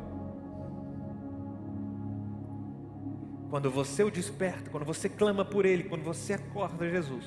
Quando 3.50 3.70
você 3.70 4.06
o 4.06 4.10
desperta, 4.10 4.70
quando 4.70 4.86
você 4.86 5.10
clama 5.10 5.44
por 5.44 5.66
Ele, 5.66 5.84
quando 5.84 6.04
você 6.04 6.32
acorda 6.32 6.90
Jesus, 6.90 7.26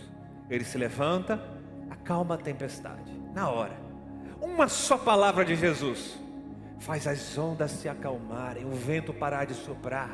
Ele 0.49 0.65
se 0.65 0.79
levanta, 0.79 1.45
acalma 1.91 2.37
a 2.37 2.39
tempestade, 2.39 3.13
na 3.35 3.51
hora. 3.51 3.79
Uma 4.41 4.67
só 4.67 4.97
palavra 4.97 5.45
de 5.45 5.55
Jesus 5.55 6.19
faz 6.81 7.07
as 7.07 7.37
ondas 7.37 7.71
se 7.71 7.89
acalmarem, 7.89 8.65
o 8.65 8.71
vento 8.71 9.13
parar 9.13 9.45
de 9.45 9.55
soprar. 9.55 10.11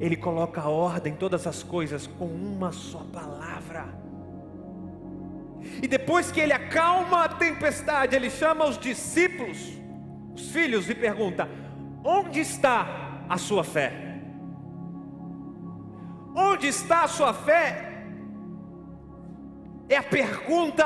Ele 0.00 0.16
coloca 0.16 0.68
ordem 0.68 1.12
em 1.12 1.16
todas 1.16 1.46
as 1.46 1.62
coisas 1.62 2.06
com 2.06 2.26
uma 2.26 2.72
só 2.72 3.00
palavra. 3.12 3.86
E 5.82 5.86
depois 5.86 6.32
que 6.32 6.40
ele 6.40 6.52
acalma 6.52 7.24
a 7.24 7.28
tempestade, 7.28 8.16
ele 8.16 8.30
chama 8.30 8.66
os 8.66 8.78
discípulos, 8.78 9.58
os 10.34 10.50
filhos, 10.50 10.88
e 10.88 10.94
pergunta: 10.94 11.48
Onde 12.02 12.40
está 12.40 13.24
a 13.28 13.36
sua 13.36 13.64
fé? 13.64 13.92
Onde 16.34 16.68
está 16.68 17.04
a 17.04 17.08
sua 17.08 17.34
fé? 17.34 18.04
É 19.88 19.96
a 19.96 20.02
pergunta 20.02 20.84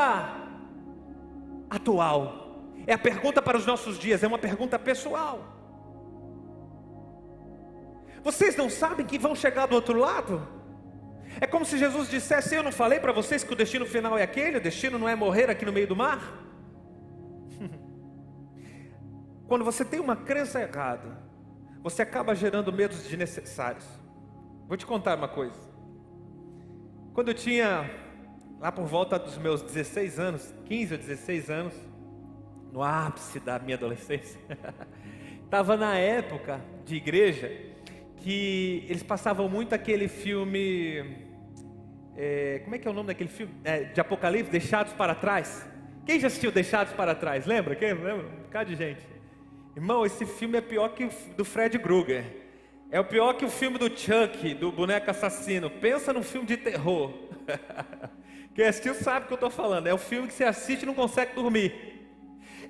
atual 1.68 2.39
é 2.90 2.94
a 2.94 2.98
pergunta 2.98 3.40
para 3.40 3.56
os 3.56 3.64
nossos 3.64 3.96
dias, 3.96 4.24
é 4.24 4.26
uma 4.26 4.38
pergunta 4.38 4.76
pessoal. 4.76 5.44
Vocês 8.20 8.56
não 8.56 8.68
sabem 8.68 9.06
que 9.06 9.16
vão 9.16 9.34
chegar 9.36 9.66
do 9.66 9.76
outro 9.76 9.96
lado? 9.96 10.46
É 11.40 11.46
como 11.46 11.64
se 11.64 11.78
Jesus 11.78 12.10
dissesse: 12.10 12.56
Eu 12.56 12.64
não 12.64 12.72
falei 12.72 12.98
para 12.98 13.12
vocês 13.12 13.44
que 13.44 13.52
o 13.52 13.56
destino 13.56 13.86
final 13.86 14.18
é 14.18 14.24
aquele, 14.24 14.56
o 14.56 14.60
destino 14.60 14.98
não 14.98 15.08
é 15.08 15.14
morrer 15.14 15.48
aqui 15.48 15.64
no 15.64 15.72
meio 15.72 15.86
do 15.86 15.94
mar? 15.94 16.20
Quando 19.46 19.64
você 19.64 19.84
tem 19.84 20.00
uma 20.00 20.16
crença 20.16 20.60
errada, 20.60 21.16
você 21.84 22.02
acaba 22.02 22.34
gerando 22.34 22.72
medos 22.72 23.04
desnecessários. 23.04 23.86
Vou 24.66 24.76
te 24.76 24.84
contar 24.84 25.16
uma 25.16 25.28
coisa. 25.28 25.60
Quando 27.14 27.28
eu 27.28 27.34
tinha, 27.34 27.88
lá 28.58 28.72
por 28.72 28.86
volta 28.86 29.16
dos 29.16 29.38
meus 29.38 29.62
16 29.62 30.18
anos, 30.18 30.52
15 30.64 30.94
ou 30.94 30.98
16 30.98 31.50
anos, 31.50 31.89
no 32.72 32.82
ápice 32.82 33.40
da 33.40 33.58
minha 33.58 33.76
adolescência. 33.76 34.40
Estava 35.44 35.76
na 35.76 35.96
época 35.96 36.60
de 36.84 36.96
igreja 36.96 37.50
que 38.18 38.84
eles 38.88 39.02
passavam 39.02 39.48
muito 39.48 39.74
aquele 39.74 40.08
filme. 40.08 41.28
É, 42.16 42.60
como 42.62 42.76
é 42.76 42.78
que 42.78 42.86
é 42.86 42.90
o 42.90 42.94
nome 42.94 43.08
daquele 43.08 43.30
filme? 43.30 43.52
É, 43.64 43.84
de 43.84 44.00
Apocalipse, 44.00 44.50
Deixados 44.50 44.92
para 44.92 45.14
Trás. 45.14 45.66
Quem 46.04 46.20
já 46.20 46.28
assistiu 46.28 46.52
Deixados 46.52 46.92
para 46.92 47.14
Trás? 47.14 47.46
Lembra? 47.46 47.74
Quem 47.74 47.92
lembra? 47.92 48.16
Um 48.16 48.42
bocado 48.42 48.70
de 48.70 48.76
gente. 48.76 49.06
Irmão, 49.76 50.04
esse 50.04 50.26
filme 50.26 50.58
é 50.58 50.60
pior 50.60 50.90
que 50.90 51.04
o 51.04 51.10
do 51.36 51.44
Fred 51.44 51.78
Krueger. 51.78 52.24
É 52.90 52.98
o 52.98 53.04
pior 53.04 53.34
que 53.34 53.44
o 53.44 53.48
filme 53.48 53.78
do 53.78 53.86
Chuck, 53.88 54.54
do 54.54 54.72
boneco 54.72 55.10
assassino. 55.10 55.70
Pensa 55.70 56.12
num 56.12 56.22
filme 56.22 56.46
de 56.46 56.56
terror. 56.56 57.12
Quem 58.54 58.66
assistiu 58.66 58.94
sabe 58.94 59.24
o 59.24 59.28
que 59.28 59.32
eu 59.32 59.36
estou 59.36 59.50
falando. 59.50 59.86
É 59.86 59.94
o 59.94 59.98
filme 59.98 60.26
que 60.26 60.34
você 60.34 60.44
assiste 60.44 60.82
e 60.82 60.86
não 60.86 60.94
consegue 60.94 61.34
dormir. 61.34 61.99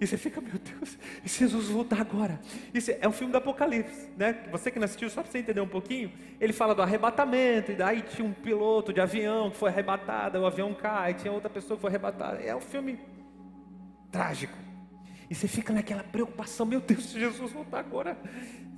E 0.00 0.06
você 0.06 0.16
fica, 0.16 0.40
meu 0.40 0.54
Deus, 0.58 0.98
e 1.22 1.28
se 1.28 1.40
Jesus 1.40 1.68
voltar 1.68 2.00
agora? 2.00 2.40
Isso 2.72 2.90
é 2.90 3.06
um 3.06 3.12
filme 3.12 3.30
do 3.30 3.36
Apocalipse, 3.36 4.08
né? 4.16 4.44
Você 4.50 4.70
que 4.70 4.78
não 4.78 4.86
assistiu, 4.86 5.10
só 5.10 5.20
para 5.22 5.30
você 5.30 5.38
entender 5.38 5.60
um 5.60 5.68
pouquinho, 5.68 6.10
ele 6.40 6.54
fala 6.54 6.74
do 6.74 6.80
arrebatamento, 6.80 7.72
e 7.72 7.74
daí 7.74 8.00
tinha 8.00 8.26
um 8.26 8.32
piloto 8.32 8.94
de 8.94 9.00
avião 9.00 9.50
que 9.50 9.58
foi 9.58 9.68
arrebatado, 9.68 10.38
o 10.38 10.46
avião 10.46 10.72
cai, 10.72 11.12
tinha 11.12 11.30
outra 11.30 11.50
pessoa 11.50 11.76
que 11.76 11.82
foi 11.82 11.90
arrebatada. 11.90 12.40
É 12.40 12.56
um 12.56 12.62
filme 12.62 12.98
trágico. 14.10 14.56
E 15.28 15.34
você 15.34 15.46
fica 15.46 15.70
naquela 15.70 16.02
preocupação, 16.02 16.64
meu 16.64 16.80
Deus, 16.80 17.04
se 17.04 17.20
Jesus 17.20 17.52
voltar 17.52 17.80
agora. 17.80 18.16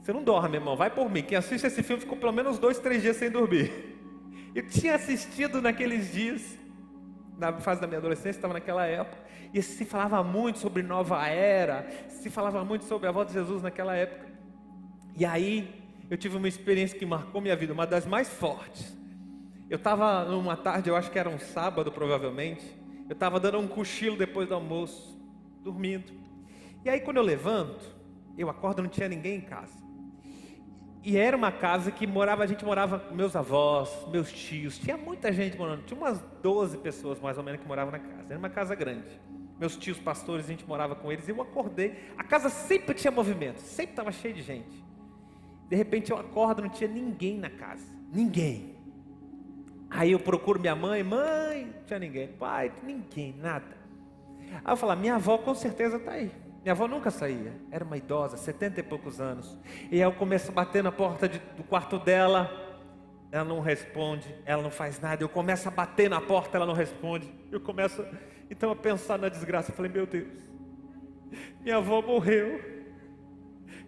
Você 0.03 0.13
não 0.13 0.25
dorme, 0.25 0.57
irmão, 0.57 0.77
vai 0.77 0.91
por 0.91 1.09
mim. 1.09 1.23
Quem 1.23 1.39
assiste 1.39 1.69
esse 1.69 1.85
filme 1.85 2.03
ficou 2.03 2.19
pelo 2.19 2.33
menos 2.33 2.59
dois, 2.59 2.81
três 2.81 3.01
dias 3.01 3.17
sem 3.17 3.31
dormir. 3.31 3.71
Eu 4.53 4.67
tinha 4.67 4.97
assistido 4.97 5.63
naqueles 5.63 6.13
dias, 6.13 6.59
na 7.39 7.53
fase 7.61 7.81
da 7.81 7.87
minha 7.87 7.99
adolescência, 7.99 8.31
estava 8.31 8.55
naquela 8.55 8.85
época. 8.85 9.23
E 9.53 9.61
se 9.61 9.85
falava 9.85 10.23
muito 10.23 10.59
sobre 10.59 10.83
nova 10.83 11.27
era, 11.29 11.87
se 12.09 12.31
falava 12.31 12.65
muito 12.65 12.87
sobre 12.87 13.07
a 13.07 13.13
volta 13.13 13.33
de 13.33 13.39
Jesus 13.39 13.63
naquela 13.63 13.95
época. 13.95 14.27
E 15.15 15.27
aí 15.27 15.83
eu 16.09 16.17
tive 16.17 16.39
uma 16.39 16.49
experiência 16.49 16.99
que 16.99 17.05
marcou 17.05 17.41
minha 17.41 17.55
vida, 17.55 17.73
uma 17.73 17.87
das 17.87 18.07
mais 18.07 18.31
fortes. 18.31 18.97
Eu 19.69 19.77
estava 19.77 20.25
numa 20.25 20.57
tarde, 20.57 20.89
eu 20.89 20.97
acho 20.97 21.11
que 21.11 21.19
era 21.19 21.29
um 21.29 21.39
sábado 21.39 21.93
provavelmente. 21.93 22.65
Eu 23.09 23.13
estava 23.13 23.39
dando 23.39 23.59
um 23.59 23.69
cochilo 23.69 24.17
depois 24.17 24.49
do 24.49 24.55
almoço, 24.55 25.21
dormindo. 25.63 26.13
E 26.83 26.89
aí 26.89 27.01
quando 27.01 27.19
eu 27.19 27.23
levanto, 27.23 27.85
eu 28.39 28.49
acordo 28.49 28.83
não 28.83 28.89
tinha 28.89 29.09
ninguém 29.09 29.37
em 29.37 29.43
casa. 29.43 29.83
E 31.05 31.19
era 31.19 31.37
uma 31.37 31.53
casa 31.53 31.91
que 31.91 32.07
morava, 32.07 32.43
a 32.43 32.47
gente 32.47 32.65
morava, 32.65 33.05
meus 33.13 33.37
avós, 33.37 33.91
meus 34.11 34.33
tios, 34.33 34.79
tinha 34.79 34.97
muita 34.97 35.33
gente 35.33 35.59
morando, 35.59 35.83
tinha 35.83 35.99
umas 35.99 36.23
12 36.43 36.79
pessoas 36.79 37.21
mais 37.21 37.37
ou 37.37 37.45
menos 37.45 37.61
que 37.61 37.67
moravam 37.67 37.93
na 37.93 37.99
casa. 37.99 38.27
Era 38.31 38.39
uma 38.39 38.49
casa 38.49 38.75
grande 38.75 39.21
meus 39.63 39.77
tios 39.77 39.97
pastores, 39.97 40.47
a 40.47 40.49
gente 40.49 40.67
morava 40.67 40.97
com 40.97 41.13
eles, 41.13 41.29
eu 41.29 41.41
acordei, 41.41 41.97
a 42.19 42.25
casa 42.25 42.49
sempre 42.49 42.97
tinha 42.97 43.13
movimento, 43.13 43.61
sempre 43.61 43.93
estava 43.93 44.11
cheio 44.11 44.35
de 44.35 44.43
gente. 44.43 44.85
De 45.69 45.77
repente 45.77 46.11
eu 46.11 46.19
acordo, 46.19 46.63
não 46.63 46.69
tinha 46.69 46.91
ninguém 46.91 47.39
na 47.39 47.49
casa, 47.49 47.87
ninguém. 48.13 48.75
Aí 49.89 50.11
eu 50.11 50.19
procuro 50.19 50.59
minha 50.59 50.75
mãe, 50.75 51.05
mãe, 51.05 51.67
não 51.77 51.85
tinha 51.85 51.99
ninguém, 52.01 52.27
pai, 52.27 52.73
ninguém, 52.83 53.37
nada. 53.39 53.77
Aí 54.65 54.73
eu 54.73 54.77
falo, 54.77 54.97
minha 54.97 55.15
avó 55.15 55.39
com 55.39 55.55
certeza 55.55 55.97
está 55.97 56.11
aí. 56.11 56.33
Minha 56.63 56.73
avó 56.73 56.89
nunca 56.89 57.13
saía, 57.13 57.53
era 57.71 57.85
uma 57.85 57.97
idosa, 57.97 58.37
setenta 58.37 58.81
e 58.81 58.83
poucos 58.83 59.21
anos. 59.21 59.57
E 59.93 59.95
aí 59.95 60.01
eu 60.01 60.13
começo 60.13 60.51
a 60.51 60.55
bater 60.55 60.83
na 60.83 60.91
porta 60.91 61.29
de, 61.29 61.39
do 61.57 61.63
quarto 61.63 62.01
dela, 62.01 62.51
ela 63.31 63.45
não 63.45 63.61
responde, 63.61 64.35
ela 64.45 64.61
não 64.61 64.73
faz 64.73 64.99
nada. 64.99 65.23
Eu 65.23 65.29
começo 65.29 65.69
a 65.69 65.71
bater 65.71 66.11
na 66.11 66.21
porta, 66.21 66.59
ela 66.59 66.67
não 66.67 66.75
responde. 66.75 67.33
Eu 67.53 67.61
começo 67.61 68.05
então 68.53 68.71
a 68.71 68.77
pensar 68.77 69.19
na 69.19 69.31
desgraça. 69.31 69.71
Eu 69.71 69.75
falei, 69.75 69.91
meu 69.91 70.07
Deus, 70.07 70.29
minha 71.63 71.79
avó 71.79 72.03
morreu. 72.03 72.61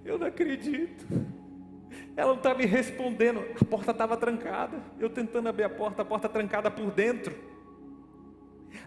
Eu 0.03 0.19
não 0.19 0.27
acredito. 0.27 1.07
Ela 2.17 2.31
não 2.31 2.39
está 2.39 2.55
me 2.55 2.65
respondendo. 2.65 3.45
A 3.61 3.65
porta 3.67 3.91
estava 3.91 4.17
trancada. 4.17 4.83
Eu 4.99 5.11
tentando 5.11 5.51
abrir 5.51 5.65
a 5.65 5.69
porta, 5.69 6.01
a 6.01 6.05
porta 6.05 6.31
trancada 6.31 6.71
por 6.71 6.91
dentro. 6.91 7.37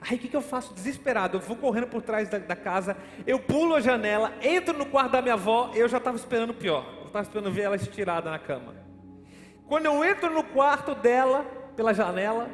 Aí 0.01 0.17
o 0.17 0.19
que, 0.19 0.27
que 0.27 0.35
eu 0.35 0.41
faço? 0.41 0.73
Desesperado. 0.73 1.37
Eu 1.37 1.41
vou 1.41 1.55
correndo 1.55 1.85
por 1.85 2.01
trás 2.01 2.27
da, 2.27 2.39
da, 2.39 2.55
casa. 2.55 2.97
Eu 3.27 3.39
pulo 3.39 3.75
a 3.75 3.79
janela, 3.79 4.33
entro 4.41 4.75
no 4.75 4.85
quarto 4.87 5.11
da 5.11 5.21
minha 5.21 5.35
avó. 5.35 5.71
Eu 5.75 5.87
já 5.87 5.99
estava 5.99 6.17
esperando 6.17 6.49
o 6.49 6.55
pior. 6.55 6.83
Eu 7.01 7.05
estava 7.05 7.23
esperando 7.23 7.51
ver 7.51 7.61
ela 7.61 7.75
estirada 7.75 8.31
na 8.31 8.39
cama. 8.39 8.73
Quando 9.67 9.85
eu 9.85 10.03
entro 10.03 10.33
no 10.33 10.43
quarto 10.43 10.95
dela, 10.95 11.43
pela 11.75 11.93
janela, 11.93 12.49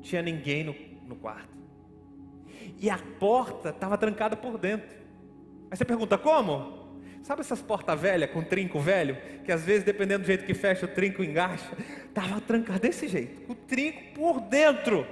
tinha 0.00 0.20
ninguém 0.20 0.64
no, 0.64 0.74
no 1.06 1.14
quarto. 1.14 1.55
E 2.78 2.90
a 2.90 2.98
porta 3.18 3.70
estava 3.70 3.96
trancada 3.96 4.36
por 4.36 4.58
dentro. 4.58 4.88
Aí 5.70 5.76
você 5.76 5.84
pergunta 5.84 6.18
como? 6.18 6.86
Sabe 7.22 7.40
essas 7.40 7.60
portas 7.60 8.00
velhas 8.00 8.30
com 8.30 8.42
trinco 8.42 8.78
velho? 8.78 9.16
Que 9.44 9.50
às 9.50 9.64
vezes, 9.64 9.82
dependendo 9.82 10.20
do 10.20 10.26
jeito 10.26 10.44
que 10.44 10.54
fecha, 10.54 10.86
o 10.86 10.88
trinco 10.88 11.24
engacha. 11.24 11.76
Estava 12.08 12.40
trancado 12.40 12.80
desse 12.80 13.08
jeito, 13.08 13.50
o 13.50 13.54
trinco 13.54 14.14
por 14.14 14.40
dentro. 14.40 15.06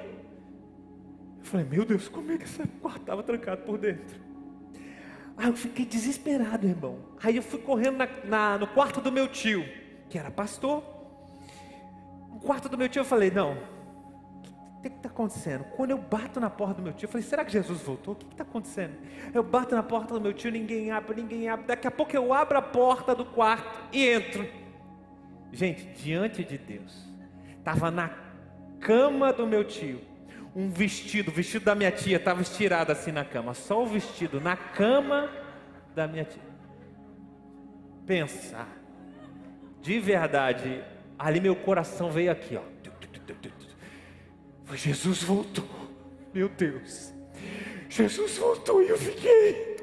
Eu 1.38 1.44
falei, 1.44 1.66
meu 1.66 1.84
Deus, 1.84 2.08
como 2.08 2.30
é 2.32 2.38
que 2.38 2.44
essa 2.44 2.66
porta 2.80 3.00
estava 3.00 3.22
trancada 3.22 3.62
por 3.62 3.78
dentro? 3.78 4.20
Aí 5.36 5.48
eu 5.48 5.56
fiquei 5.56 5.84
desesperado, 5.84 6.66
irmão. 6.66 6.98
Aí 7.22 7.36
eu 7.36 7.42
fui 7.42 7.58
correndo 7.58 7.96
na, 7.96 8.08
na, 8.24 8.58
no 8.58 8.66
quarto 8.68 9.00
do 9.00 9.10
meu 9.10 9.26
tio, 9.26 9.64
que 10.08 10.16
era 10.16 10.30
pastor. 10.30 10.84
No 12.32 12.38
quarto 12.38 12.68
do 12.68 12.78
meu 12.78 12.88
tio 12.88 13.00
eu 13.00 13.04
falei, 13.04 13.30
não, 13.30 13.58
que 14.90 14.96
está 14.98 15.08
acontecendo? 15.08 15.64
Quando 15.76 15.90
eu 15.90 15.98
bato 15.98 16.40
na 16.40 16.50
porta 16.50 16.74
do 16.74 16.82
meu 16.82 16.92
tio, 16.92 17.06
eu 17.06 17.10
falei, 17.10 17.26
será 17.26 17.44
que 17.44 17.52
Jesus 17.52 17.80
voltou? 17.82 18.14
O 18.14 18.16
que 18.16 18.26
está 18.26 18.42
acontecendo? 18.42 18.94
Eu 19.32 19.42
bato 19.42 19.74
na 19.74 19.82
porta 19.82 20.14
do 20.14 20.20
meu 20.20 20.32
tio, 20.32 20.50
ninguém 20.50 20.90
abre, 20.90 21.20
ninguém 21.20 21.48
abre. 21.48 21.66
Daqui 21.66 21.86
a 21.86 21.90
pouco 21.90 22.14
eu 22.14 22.32
abro 22.32 22.58
a 22.58 22.62
porta 22.62 23.14
do 23.14 23.24
quarto 23.24 23.80
e 23.92 24.06
entro. 24.06 24.46
Gente, 25.52 25.84
diante 26.02 26.42
de 26.44 26.58
Deus, 26.58 27.08
estava 27.58 27.90
na 27.90 28.10
cama 28.80 29.32
do 29.32 29.46
meu 29.46 29.64
tio, 29.64 30.00
um 30.54 30.68
vestido, 30.68 31.30
o 31.30 31.34
vestido 31.34 31.64
da 31.64 31.74
minha 31.74 31.90
tia 31.90 32.16
estava 32.16 32.42
estirado 32.42 32.92
assim 32.92 33.10
na 33.10 33.24
cama, 33.24 33.54
só 33.54 33.82
o 33.82 33.86
vestido 33.86 34.40
na 34.40 34.56
cama 34.56 35.30
da 35.94 36.06
minha 36.06 36.24
tia. 36.24 36.42
Pensa, 38.06 38.66
de 39.80 39.98
verdade, 39.98 40.84
ali 41.18 41.40
meu 41.40 41.56
coração 41.56 42.10
veio 42.10 42.30
aqui, 42.30 42.56
ó. 42.56 42.62
Jesus 44.72 45.22
voltou. 45.22 45.68
Meu 46.32 46.48
Deus. 46.48 47.12
Jesus 47.88 48.38
voltou 48.38 48.82
e 48.82 48.88
eu 48.88 48.98
fiquei. 48.98 49.76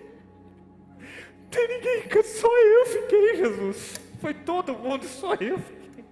Não 0.97 1.49
tem 1.49 1.67
ninguém, 1.67 2.23
só 2.23 2.47
eu 2.47 2.85
fiquei, 2.85 3.35
Jesus. 3.37 3.99
Foi 4.19 4.33
todo 4.33 4.73
mundo, 4.73 5.05
só 5.05 5.33
eu 5.35 5.59
fiquei. 5.59 6.05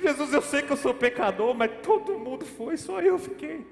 Jesus, 0.00 0.32
eu 0.32 0.42
sei 0.42 0.62
que 0.62 0.72
eu 0.72 0.76
sou 0.76 0.94
pecador, 0.94 1.54
mas 1.54 1.70
todo 1.82 2.18
mundo 2.18 2.44
foi, 2.44 2.76
só 2.76 3.00
eu 3.00 3.18
fiquei. 3.18 3.66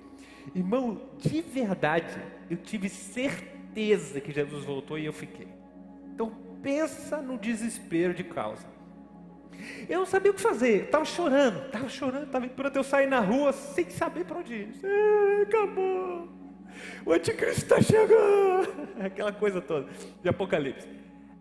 Irmão, 0.54 1.00
de 1.18 1.40
verdade, 1.42 2.16
eu 2.49 2.56
tive 2.56 2.88
certeza 2.88 4.21
que 4.21 4.32
Jesus 4.32 4.65
voltou 4.65 4.99
e 4.99 5.06
eu 5.06 5.12
fiquei. 5.12 5.49
Então 6.15 6.30
pensa 6.62 7.21
no 7.23 7.38
desespero 7.38 8.12
de 8.15 8.25
causa. 8.25 8.67
Eu 9.88 10.00
não 10.00 10.06
sabia 10.06 10.30
o 10.30 10.34
que 10.34 10.40
fazer, 10.40 10.84
estava 10.84 11.04
chorando, 11.04 11.66
estava 11.66 11.88
chorando, 11.88 12.25
estava 12.25 12.46
esperando 12.46 12.76
eu 12.76 12.84
sair 12.84 13.06
na 13.06 13.20
rua 13.20 13.52
sem 13.52 13.88
saber 13.90 14.25
para 14.25 14.38
onde 14.38 14.54
ir. 14.54 14.68
Acabou, 15.42 16.28
o 17.04 17.12
anticristo 17.12 17.62
está 17.62 17.80
chegando, 17.80 18.88
aquela 19.00 19.32
coisa 19.32 19.60
toda 19.60 19.88
de 20.23 20.28
Apocalipse. 20.28 20.86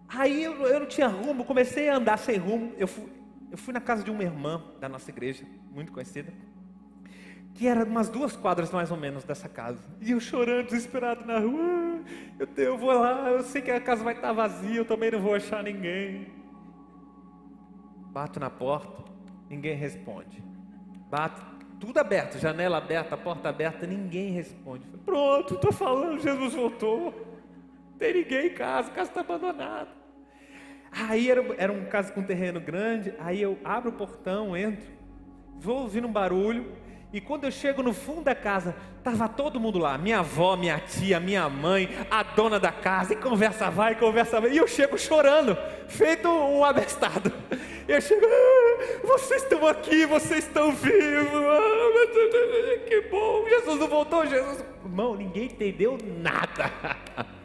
Aí 0.07 0.43
eu, 0.43 0.53
eu, 0.65 0.79
não 0.79 0.87
tinha 0.87 1.07
rumo, 1.07 1.45
comecei 1.45 1.89
a 1.89 1.97
andar 1.97 2.17
sem 2.17 2.37
rumo. 2.37 2.73
Eu 2.77 2.87
fui, 2.87 3.05
eu 3.51 3.57
fui 3.57 3.73
na 3.73 3.81
casa 3.81 4.03
de 4.03 4.09
uma 4.09 4.23
irmã 4.23 4.63
da 4.79 4.89
nossa 4.89 5.11
igreja, 5.11 5.45
muito 5.71 5.91
conhecida, 5.91 6.33
que 7.53 7.67
era 7.67 7.83
umas 7.83 8.09
duas 8.09 8.35
quadras 8.35 8.71
mais 8.71 8.89
ou 8.89 8.97
menos 8.97 9.23
dessa 9.23 9.47
casa. 9.47 9.79
E 10.01 10.11
eu 10.11 10.19
chorando, 10.19 10.67
desesperado 10.67 11.25
na 11.25 11.39
rua. 11.39 11.99
Eu, 12.39 12.47
eu 12.57 12.77
vou 12.77 12.93
lá, 12.93 13.29
eu 13.29 13.43
sei 13.43 13.61
que 13.61 13.69
a 13.69 13.79
casa 13.79 14.03
vai 14.03 14.15
estar 14.15 14.33
vazia, 14.33 14.77
eu 14.77 14.85
também 14.85 15.11
não 15.11 15.19
vou 15.19 15.35
achar 15.35 15.61
ninguém. 15.63 16.38
Bato 18.09 18.39
na 18.39 18.49
porta, 18.49 19.03
ninguém 19.49 19.75
responde. 19.75 20.43
Bato, 21.09 21.41
tudo 21.79 21.97
aberto, 21.97 22.37
janela 22.37 22.77
aberta, 22.77 23.15
porta 23.15 23.49
aberta, 23.49 23.87
ninguém 23.87 24.31
responde. 24.31 24.85
Pronto, 25.05 25.55
estou 25.55 25.71
falando, 25.71 26.21
Jesus 26.21 26.53
voltou. 26.53 27.13
Tem 27.97 28.13
ninguém 28.13 28.47
em 28.47 28.53
casa, 28.53 28.89
a 28.89 28.93
casa 28.93 29.09
está 29.09 29.21
abandonada. 29.21 29.89
Aí 30.91 31.29
era, 31.29 31.43
era 31.57 31.71
um 31.71 31.85
casa 31.85 32.11
com 32.11 32.23
terreno 32.23 32.59
grande, 32.59 33.13
aí 33.19 33.41
eu 33.41 33.59
abro 33.63 33.91
o 33.91 33.93
portão, 33.93 34.57
entro, 34.57 34.87
vou 35.59 35.81
ouvindo 35.81 36.07
um 36.07 36.11
barulho, 36.11 36.71
e 37.11 37.19
quando 37.19 37.43
eu 37.43 37.51
chego 37.51 37.81
no 37.81 37.93
fundo 37.93 38.23
da 38.23 38.35
casa, 38.35 38.75
estava 38.97 39.27
todo 39.27 39.59
mundo 39.59 39.77
lá, 39.79 39.97
minha 39.97 40.19
avó, 40.19 40.55
minha 40.55 40.79
tia, 40.79 41.19
minha 41.19 41.47
mãe, 41.49 41.89
a 42.09 42.23
dona 42.23 42.59
da 42.59 42.71
casa, 42.71 43.13
e 43.13 43.15
conversa 43.15 43.69
vai, 43.69 43.95
conversa 43.95 44.39
vai, 44.39 44.51
e 44.51 44.57
eu 44.57 44.67
chego 44.67 44.97
chorando, 44.97 45.57
feito 45.87 46.27
um 46.27 46.63
abestado. 46.63 47.31
Eu 47.89 47.99
chego, 47.99 48.23
ah, 48.23 48.99
vocês 49.03 49.41
estão 49.41 49.67
aqui, 49.67 50.05
vocês 50.05 50.45
estão 50.45 50.71
vivos, 50.71 51.41
ah, 51.43 52.77
que 52.87 53.01
bom, 53.09 53.49
Jesus 53.49 53.79
não 53.79 53.87
voltou, 53.87 54.27
Jesus. 54.27 54.63
Irmão, 54.85 55.15
ninguém 55.15 55.45
entendeu 55.45 55.97
nada. 56.21 56.71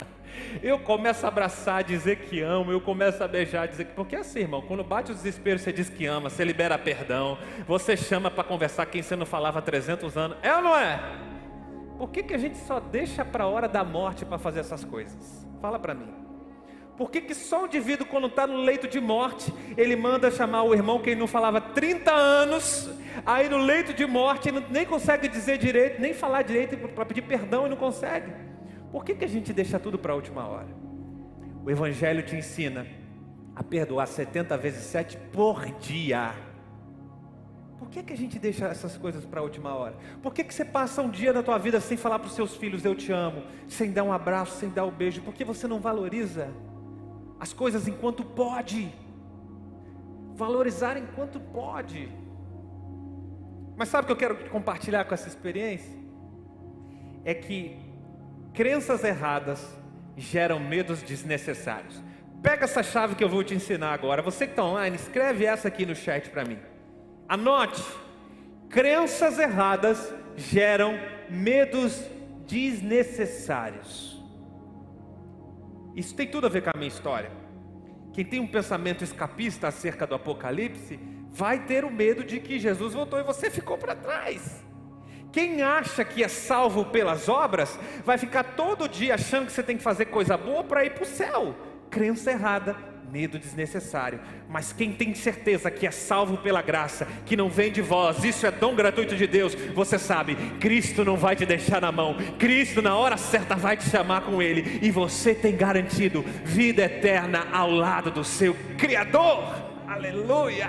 Eu 0.63 0.79
começo 0.79 1.25
a 1.25 1.29
abraçar, 1.29 1.83
dizer 1.83 2.17
que 2.17 2.41
amo, 2.41 2.71
eu 2.71 2.81
começo 2.81 3.23
a 3.23 3.29
beijar, 3.29 3.67
dizer 3.67 3.87
que. 3.87 3.93
Porque 3.93 4.15
é 4.15 4.21
assim, 4.21 4.41
irmão, 4.41 4.63
quando 4.63 4.85
bate 4.85 5.11
o 5.11 5.15
desespero, 5.15 5.59
você 5.59 5.73
diz 5.73 5.89
que 5.89 6.07
ama, 6.07 6.31
você 6.31 6.45
libera 6.45 6.79
perdão, 6.79 7.37
você 7.67 7.97
chama 7.97 8.31
para 8.31 8.45
conversar 8.45 8.87
quem 8.87 9.03
você 9.03 9.17
não 9.17 9.27
falava 9.27 9.59
há 9.59 9.63
300 9.63 10.17
anos. 10.17 10.37
É 10.43 10.55
ou 10.55 10.63
não 10.63 10.77
é? 10.77 11.01
Por 11.99 12.09
que, 12.11 12.23
que 12.23 12.35
a 12.35 12.39
gente 12.39 12.59
só 12.59 12.79
deixa 12.79 13.25
para 13.25 13.45
a 13.45 13.47
hora 13.49 13.69
da 13.69 13.83
morte 13.83 14.25
para 14.25 14.39
fazer 14.39 14.61
essas 14.61 14.85
coisas? 14.85 15.47
Fala 15.61 15.79
para 15.79 15.95
mim. 15.95 16.24
Por 16.97 17.11
que, 17.11 17.21
que 17.21 17.35
só 17.35 17.65
o 17.65 17.67
indivíduo, 17.67 18.07
quando 18.07 18.29
está 18.29 18.47
no 18.47 18.59
leito 18.59 18.87
de 18.87 19.01
morte, 19.01 19.53
ele 19.77 19.97
manda 19.97 20.31
chamar 20.31 20.63
o 20.63 20.73
irmão 20.73 21.01
que 21.01 21.11
ele 21.11 21.19
não 21.19 21.27
falava 21.27 21.61
30 21.61 22.13
anos, 22.13 22.89
aí 23.27 23.49
no 23.49 23.59
leito 23.59 23.93
de 23.93 24.07
morte 24.07 24.49
ele 24.49 24.65
nem 24.71 24.87
consegue 24.87 25.27
dizer 25.27 25.59
direito, 25.59 26.01
nem 26.01 26.15
falar 26.15 26.43
direito 26.43 26.77
para 26.77 27.05
pedir 27.05 27.23
perdão 27.23 27.67
e 27.67 27.71
não 27.71 27.77
consegue? 27.77 28.33
Por 28.93 29.05
que, 29.05 29.13
que 29.13 29.25
a 29.25 29.29
gente 29.29 29.53
deixa 29.53 29.79
tudo 29.81 29.99
para 29.99 30.13
a 30.13 30.15
última 30.15 30.47
hora? 30.47 30.69
O 31.65 31.71
Evangelho 31.71 32.23
te 32.23 32.37
ensina 32.37 32.87
a 33.57 33.63
perdoar 33.63 34.07
70 34.07 34.57
vezes 34.57 34.85
7 34.85 35.17
por 35.33 35.65
dia. 35.81 36.33
Por 37.77 37.89
que, 37.89 38.05
que 38.05 38.13
a 38.13 38.17
gente 38.17 38.39
deixa 38.39 38.67
essas 38.67 38.97
coisas 38.97 39.25
para 39.25 39.41
a 39.41 39.43
última 39.43 39.75
hora? 39.75 39.97
Por 40.23 40.33
que, 40.33 40.45
que 40.45 40.55
você 40.55 40.65
passa 40.65 41.03
um 41.03 41.11
dia 41.11 41.33
da 41.33 41.43
tua 41.43 41.59
vida 41.59 41.81
sem 41.81 41.97
falar 41.97 42.21
para 42.21 42.29
os 42.29 42.35
seus 42.35 42.57
filhos 42.57 42.85
eu 42.85 42.95
te 42.95 43.11
amo, 43.11 43.43
sem 43.67 43.91
dar 43.91 44.05
um 44.05 44.13
abraço, 44.13 44.59
sem 44.59 44.71
dar 44.71 44.87
um 44.87 44.93
beijo? 44.93 45.23
Por 45.23 45.35
que 45.35 45.45
você 45.45 45.67
não 45.67 45.81
valoriza 45.81 46.49
as 47.39 47.53
coisas 47.53 47.89
enquanto 47.89 48.25
pode. 48.25 48.93
Valorizar 50.35 50.97
enquanto 50.97 51.39
pode. 51.39 52.09
Mas 53.77 53.89
sabe 53.89 54.05
o 54.05 54.07
que 54.07 54.13
eu 54.13 54.17
quero 54.17 54.51
compartilhar 54.51 55.05
com 55.05 55.15
essa 55.15 55.29
experiência? 55.29 55.97
É 57.25 57.35
que 57.35 57.77
crenças 58.53 59.03
erradas 59.03 59.67
geram 60.17 60.61
medos 60.61 61.03
desnecessários. 61.03 62.03
Pega 62.43 62.65
essa 62.65 62.83
chave 62.83 63.15
que 63.15 63.25
eu 63.25 63.29
vou 63.29 63.43
te 63.43 63.55
ensinar 63.55 63.93
agora. 63.93 64.23
Você 64.23 64.47
que 64.47 64.53
está 64.53 64.65
online, 64.65 64.97
escreve 64.97 65.45
essa 65.45 65.69
aqui 65.69 65.87
no 65.87 65.95
chat 65.95 66.29
para 66.31 66.45
mim. 66.45 66.59
Anote: 67.29 67.83
crenças 68.69 69.39
erradas 69.39 70.13
geram 70.37 70.95
medos 71.29 72.05
desnecessários. 72.47 74.14
Isso 75.95 76.15
tem 76.15 76.27
tudo 76.27 76.47
a 76.47 76.51
ver 76.51 76.63
com 76.63 76.71
a 76.71 76.79
minha 76.79 76.89
história. 76.89 77.31
Quem 78.13 78.25
tem 78.25 78.41
um 78.41 78.47
pensamento 78.47 79.03
escapista 79.03 79.69
acerca 79.69 80.07
do 80.07 80.15
Apocalipse, 80.15 80.99
vai 81.31 81.65
ter 81.65 81.85
o 81.85 81.91
medo 81.91 82.23
de 82.23 82.39
que 82.39 82.59
Jesus 82.59 82.95
voltou 82.95 83.19
e 83.19 83.25
você 83.25 83.51
ficou 83.51 83.77
para 83.77 83.95
trás. 83.95 84.63
Quem 85.33 85.63
acha 85.63 86.05
que 86.05 86.23
é 86.23 86.29
salvo 86.29 86.85
pelas 86.85 87.29
obras, 87.29 87.77
vai 88.05 88.17
ficar 88.17 88.45
todo 88.55 88.89
dia 88.89 89.15
achando 89.15 89.47
que 89.47 89.53
você 89.53 89.65
tem 89.65 89.77
que 89.77 89.83
fazer 89.83 90.05
coisa 90.07 90.37
boa 90.37 90.63
para 90.63 90.85
ir 90.85 90.91
para 90.91 91.03
o 91.03 91.07
céu. 91.07 91.57
Crença 91.91 92.31
errada, 92.31 92.77
medo 93.15 93.39
desnecessário. 93.39 94.19
Mas 94.49 94.73
quem 94.73 94.93
tem 94.93 95.15
certeza 95.15 95.71
que 95.71 95.87
é 95.87 95.91
salvo 95.93 96.39
pela 96.39 96.61
graça, 96.61 97.07
que 97.25 97.37
não 97.37 97.49
vem 97.49 97.71
de 97.71 97.81
vós, 97.81 98.25
isso 98.25 98.45
é 98.45 98.51
dom 98.51 98.75
gratuito 98.75 99.15
de 99.15 99.25
Deus, 99.25 99.55
você 99.73 100.01
sabe, 100.01 100.35
Cristo 100.59 101.05
não 101.05 101.17
vai 101.17 101.37
te 101.37 101.47
deixar 101.47 101.81
na 101.81 101.93
mão, 101.93 102.17
Cristo 102.41 102.83
na 102.83 102.97
hora 102.97 103.17
certa 103.17 103.55
vai 103.55 103.77
te 103.77 103.89
chamar 103.89 104.23
com 104.23 104.43
Ele, 104.43 104.81
e 104.83 104.91
você 104.91 105.33
tem 105.33 105.57
garantido 105.57 106.25
vida 106.45 106.83
eterna 106.83 107.47
ao 107.53 107.71
lado 107.71 108.11
do 108.11 108.25
seu 108.25 108.53
Criador. 108.77 109.63
Aleluia! 109.87 110.69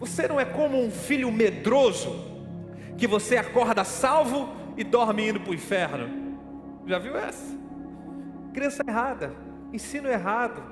Você 0.00 0.26
não 0.26 0.40
é 0.40 0.44
como 0.44 0.84
um 0.84 0.90
filho 0.90 1.30
medroso, 1.30 2.32
que 2.98 3.06
você 3.06 3.36
acorda 3.36 3.84
salvo 3.84 4.52
e 4.76 4.82
dorme 4.82 5.28
indo 5.28 5.38
para 5.38 5.52
o 5.52 5.54
inferno. 5.54 6.36
Já 6.84 6.98
viu 6.98 7.16
essa? 7.16 7.56
Crença 8.52 8.82
errada, 8.84 9.32
ensino 9.72 10.08
errado. 10.08 10.71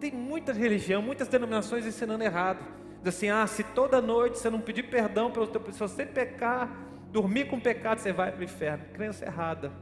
Tem 0.00 0.12
muita 0.12 0.52
religião, 0.52 1.00
muitas 1.00 1.28
denominações 1.28 1.86
ensinando 1.86 2.22
errado. 2.22 2.64
Diz 3.02 3.14
assim: 3.14 3.28
ah, 3.28 3.46
se 3.46 3.62
toda 3.62 4.00
noite 4.00 4.38
você 4.38 4.50
não 4.50 4.60
pedir 4.60 4.84
perdão 4.84 5.32
se 5.72 5.78
você 5.78 6.04
pecar, 6.04 6.70
dormir 7.12 7.46
com 7.46 7.58
pecado, 7.58 7.98
você 7.98 8.12
vai 8.12 8.30
para 8.30 8.40
o 8.40 8.44
inferno. 8.44 8.84
Crença 8.92 9.24
errada, 9.24 9.72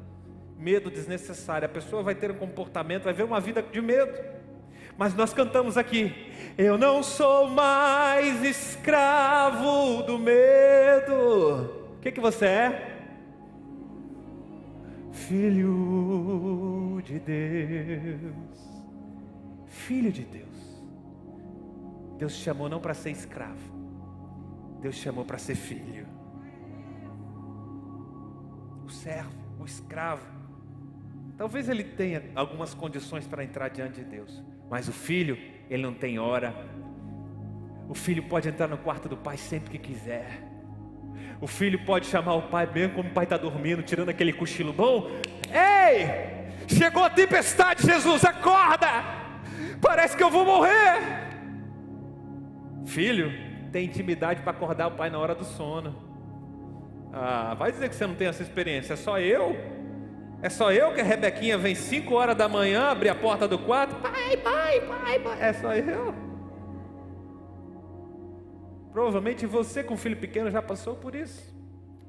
medo 0.59 0.91
desnecessário. 0.91 1.67
A 1.67 1.69
pessoa 1.69 2.03
vai 2.03 2.15
ter 2.15 2.31
um 2.31 2.37
comportamento, 2.37 3.05
vai 3.05 3.13
ver 3.13 3.25
uma 3.25 3.41
vida 3.41 3.63
de 3.63 3.81
medo. 3.81 4.13
Mas 4.97 5.15
nós 5.15 5.33
cantamos 5.33 5.77
aqui: 5.77 6.13
Eu 6.57 6.79
não 6.79 7.03
sou 7.03 7.49
mais 7.49 8.45
escravo 8.45 10.03
do 10.05 10.19
medo. 10.19 11.97
O 11.97 12.01
que, 12.01 12.13
que 12.13 12.21
você 12.21 12.47
é? 12.47 12.91
Filho 15.13 17.01
de 17.05 17.19
Deus. 17.19 18.54
Filho 19.75 20.13
de 20.13 20.23
Deus. 20.23 20.45
Deus 22.17 22.35
te 22.37 22.43
chamou 22.43 22.69
não 22.69 22.81
para 22.81 22.95
ser 22.95 23.11
escravo, 23.11 23.75
Deus 24.81 24.97
te 24.97 25.03
chamou 25.03 25.25
para 25.25 25.37
ser 25.37 25.57
filho. 25.57 26.07
O 28.87 28.89
servo, 28.89 29.33
o 29.59 29.65
escravo. 29.65 30.25
Talvez 31.37 31.69
ele 31.69 31.83
tenha 31.83 32.23
algumas 32.37 32.73
condições 32.73 33.27
para 33.27 33.43
entrar 33.43 33.69
diante 33.69 34.01
de 34.01 34.05
Deus, 34.05 34.43
mas 34.71 34.89
o 34.89 34.93
filho, 34.93 35.37
ele 35.69 35.83
não 35.83 35.93
tem 35.93 36.19
hora. 36.19 36.55
O 37.89 37.95
filho 37.95 38.23
pode 38.23 38.49
entrar 38.49 38.69
no 38.69 38.79
quarto 38.79 39.09
do 39.09 39.17
pai 39.17 39.37
sempre 39.37 39.77
que 39.77 39.93
quiser. 39.93 40.41
O 41.41 41.49
filho 41.49 41.85
pode 41.85 42.07
chamar 42.07 42.35
o 42.35 42.43
pai 42.43 42.73
mesmo 42.73 42.95
como 42.95 43.09
o 43.11 43.13
pai 43.13 43.25
está 43.25 43.37
dormindo, 43.37 43.83
tirando 43.83 44.09
aquele 44.09 44.33
cochilo 44.33 44.73
bom. 44.73 45.11
Ei! 45.51 46.45
Chegou 46.69 47.03
a 47.03 47.11
tempestade, 47.11 47.85
Jesus, 47.85 48.25
acorda! 48.25 49.24
Parece 49.85 50.17
que 50.17 50.23
eu 50.23 50.31
vou 50.31 50.47
morrer. 50.47 50.99
Filho, 52.87 53.31
tem 53.71 53.85
intimidade 53.85 54.41
para 54.41 54.53
acordar 54.53 54.87
o 54.89 54.93
pai 54.93 55.11
na 55.11 55.19
hora 55.19 55.35
do 55.35 55.45
sono. 55.45 55.95
Ah, 57.13 57.55
vai 57.55 57.71
dizer 57.71 57.91
que 57.91 57.95
você 57.95 58.07
não 58.07 58.15
tem 58.15 58.27
essa 58.27 58.43
experiência, 58.43 58.95
é 58.95 58.97
só 58.97 59.21
eu? 59.21 59.55
É 60.43 60.49
só 60.49 60.73
eu 60.73 60.93
que 60.93 61.01
a 61.01 61.05
Rebequinha 61.05 61.57
vem 61.59 61.75
5 61.75 62.15
horas 62.15 62.37
da 62.37 62.49
manhã, 62.49 62.91
abre 62.91 63.09
a 63.09 63.15
porta 63.15 63.47
do 63.47 63.59
quarto, 63.59 63.95
pai, 63.97 64.37
pai, 64.39 64.81
pai, 64.81 65.19
pai. 65.21 65.39
É 65.41 65.53
só 65.53 65.75
eu? 65.75 66.15
Provavelmente 68.93 69.45
você 69.45 69.83
com 69.85 69.97
filho 69.97 70.17
pequeno 70.17 70.51
já 70.51 70.63
passou 70.63 70.95
por 70.95 71.15
isso. 71.15 71.55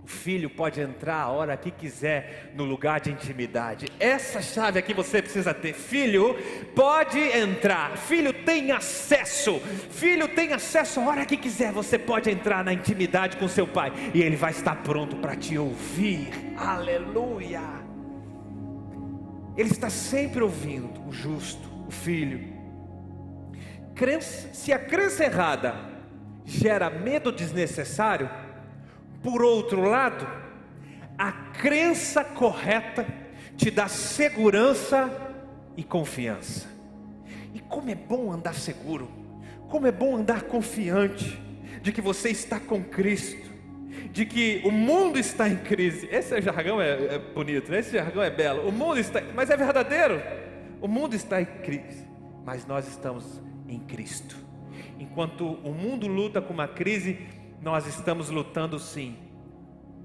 O 0.05 0.07
filho 0.07 0.51
pode 0.51 0.79
entrar 0.79 1.15
a 1.15 1.29
hora 1.29 1.57
que 1.57 1.71
quiser 1.71 2.51
no 2.53 2.63
lugar 2.63 2.99
de 2.99 3.09
intimidade. 3.09 3.87
Essa 3.99 4.39
chave 4.39 4.77
aqui 4.77 4.93
você 4.93 5.19
precisa 5.19 5.51
ter. 5.51 5.73
Filho 5.73 6.35
pode 6.75 7.19
entrar. 7.19 7.97
Filho 7.97 8.31
tem 8.31 8.71
acesso. 8.71 9.59
Filho 9.89 10.27
tem 10.27 10.53
acesso 10.53 10.99
a 10.99 11.07
hora 11.07 11.25
que 11.25 11.35
quiser. 11.35 11.71
Você 11.71 11.97
pode 11.97 12.29
entrar 12.29 12.63
na 12.63 12.71
intimidade 12.71 13.35
com 13.37 13.47
seu 13.47 13.65
pai 13.65 13.91
e 14.13 14.21
ele 14.21 14.35
vai 14.35 14.51
estar 14.51 14.75
pronto 14.83 15.15
para 15.15 15.35
te 15.35 15.57
ouvir. 15.57 16.29
Aleluia. 16.55 17.63
Ele 19.57 19.71
está 19.71 19.89
sempre 19.89 20.43
ouvindo 20.43 21.03
o 21.07 21.11
justo, 21.11 21.67
o 21.87 21.89
filho. 21.91 22.53
Crença, 23.95 24.53
se 24.53 24.71
a 24.71 24.77
crença 24.77 25.25
errada 25.25 25.73
gera 26.45 26.91
medo 26.91 27.31
desnecessário, 27.31 28.29
por 29.25 29.41
outro 29.41 29.81
lado, 29.81 30.27
a 31.17 31.31
crença 31.31 32.23
correta 32.23 33.07
te 33.57 33.71
dá 33.71 33.87
segurança 33.87 35.11
e 35.75 35.83
confiança. 35.83 36.67
E 37.51 37.59
como 37.59 37.89
é 37.89 37.95
bom 37.95 38.31
andar 38.31 38.53
seguro, 38.53 39.09
como 39.67 39.87
é 39.87 39.91
bom 39.91 40.15
andar 40.15 40.43
confiante 40.43 41.41
de 41.81 41.91
que 41.91 42.01
você 42.01 42.29
está 42.29 42.59
com 42.59 42.83
Cristo, 42.83 43.49
de 44.11 44.27
que 44.27 44.61
o 44.63 44.69
mundo 44.69 45.17
está 45.17 45.49
em 45.49 45.57
crise. 45.57 46.07
Esse 46.11 46.39
jargão 46.39 46.79
é, 46.79 47.15
é 47.15 47.17
bonito, 47.17 47.71
né? 47.71 47.79
esse 47.79 47.93
jargão 47.93 48.21
é 48.21 48.29
belo. 48.29 48.69
O 48.69 48.71
mundo 48.71 48.99
está, 48.99 49.23
mas 49.33 49.49
é 49.49 49.57
verdadeiro. 49.57 50.21
O 50.79 50.87
mundo 50.87 51.15
está 51.15 51.41
em 51.41 51.45
crise, 51.45 52.07
mas 52.45 52.67
nós 52.67 52.87
estamos 52.87 53.41
em 53.67 53.79
Cristo. 53.79 54.37
Enquanto 54.99 55.45
o 55.45 55.73
mundo 55.73 56.05
luta 56.07 56.39
com 56.43 56.53
uma 56.53 56.67
crise, 56.67 57.17
nós 57.65 57.87
estamos 57.87 58.29
lutando 58.29 58.77
sim 58.77 59.17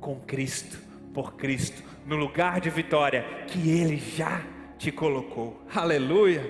com 0.01 0.19
Cristo, 0.19 0.79
por 1.13 1.35
Cristo, 1.35 1.83
no 2.07 2.17
lugar 2.17 2.59
de 2.59 2.71
vitória 2.71 3.45
que 3.47 3.69
Ele 3.69 3.99
já 3.99 4.41
te 4.79 4.91
colocou. 4.91 5.61
Aleluia! 5.75 6.43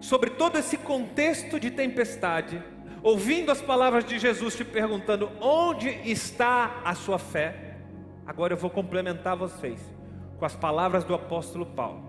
Sobre 0.00 0.30
todo 0.30 0.56
esse 0.56 0.78
contexto 0.78 1.60
de 1.60 1.70
tempestade, 1.70 2.62
ouvindo 3.02 3.52
as 3.52 3.60
palavras 3.60 4.06
de 4.06 4.18
Jesus 4.18 4.56
te 4.56 4.64
perguntando: 4.64 5.30
onde 5.38 5.90
está 6.10 6.80
a 6.82 6.94
sua 6.94 7.18
fé? 7.18 7.76
Agora 8.26 8.54
eu 8.54 8.58
vou 8.58 8.70
complementar 8.70 9.36
vocês 9.36 9.78
com 10.38 10.46
as 10.46 10.56
palavras 10.56 11.04
do 11.04 11.14
apóstolo 11.14 11.66
Paulo. 11.66 12.02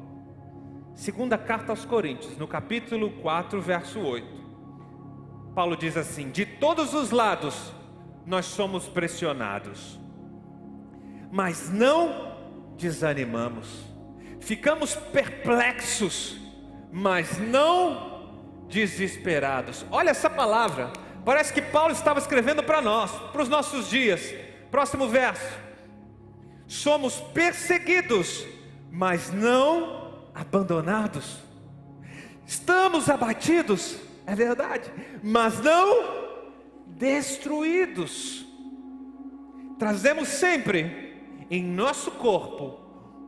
Segunda 0.94 1.38
carta 1.38 1.74
aos 1.74 1.84
Coríntios, 1.84 2.38
no 2.38 2.48
capítulo 2.48 3.10
4, 3.22 3.60
verso 3.60 4.00
8. 4.00 4.45
Paulo 5.56 5.78
diz 5.78 5.96
assim: 5.96 6.30
de 6.30 6.46
todos 6.46 6.94
os 6.94 7.12
lados 7.12 7.74
nós 8.26 8.46
somos 8.46 8.88
pressionados, 8.88 9.98
mas 11.32 11.70
não 11.70 12.36
desanimamos, 12.78 13.86
ficamos 14.42 14.96
perplexos, 14.96 16.38
mas 16.92 17.40
não 17.40 18.36
desesperados. 18.68 19.86
Olha 19.90 20.10
essa 20.10 20.30
palavra, 20.30 20.92
parece 21.24 21.54
que 21.54 21.62
Paulo 21.62 21.94
estava 21.94 22.20
escrevendo 22.20 22.62
para 22.62 22.82
nós, 22.82 23.12
para 23.32 23.42
os 23.42 23.48
nossos 23.48 23.90
dias. 23.90 24.34
Próximo 24.70 25.08
verso: 25.08 25.58
somos 26.68 27.16
perseguidos, 27.34 28.46
mas 28.92 29.32
não 29.32 30.26
abandonados, 30.34 31.38
estamos 32.46 33.10
abatidos 33.10 34.05
é 34.26 34.36
verdade, 34.36 34.92
mas 35.22 35.60
não 35.62 36.26
destruídos. 36.88 38.46
Trazemos 39.78 40.30
sempre 40.30 41.14
em 41.50 41.64
nosso 41.64 42.12
corpo 42.12 42.80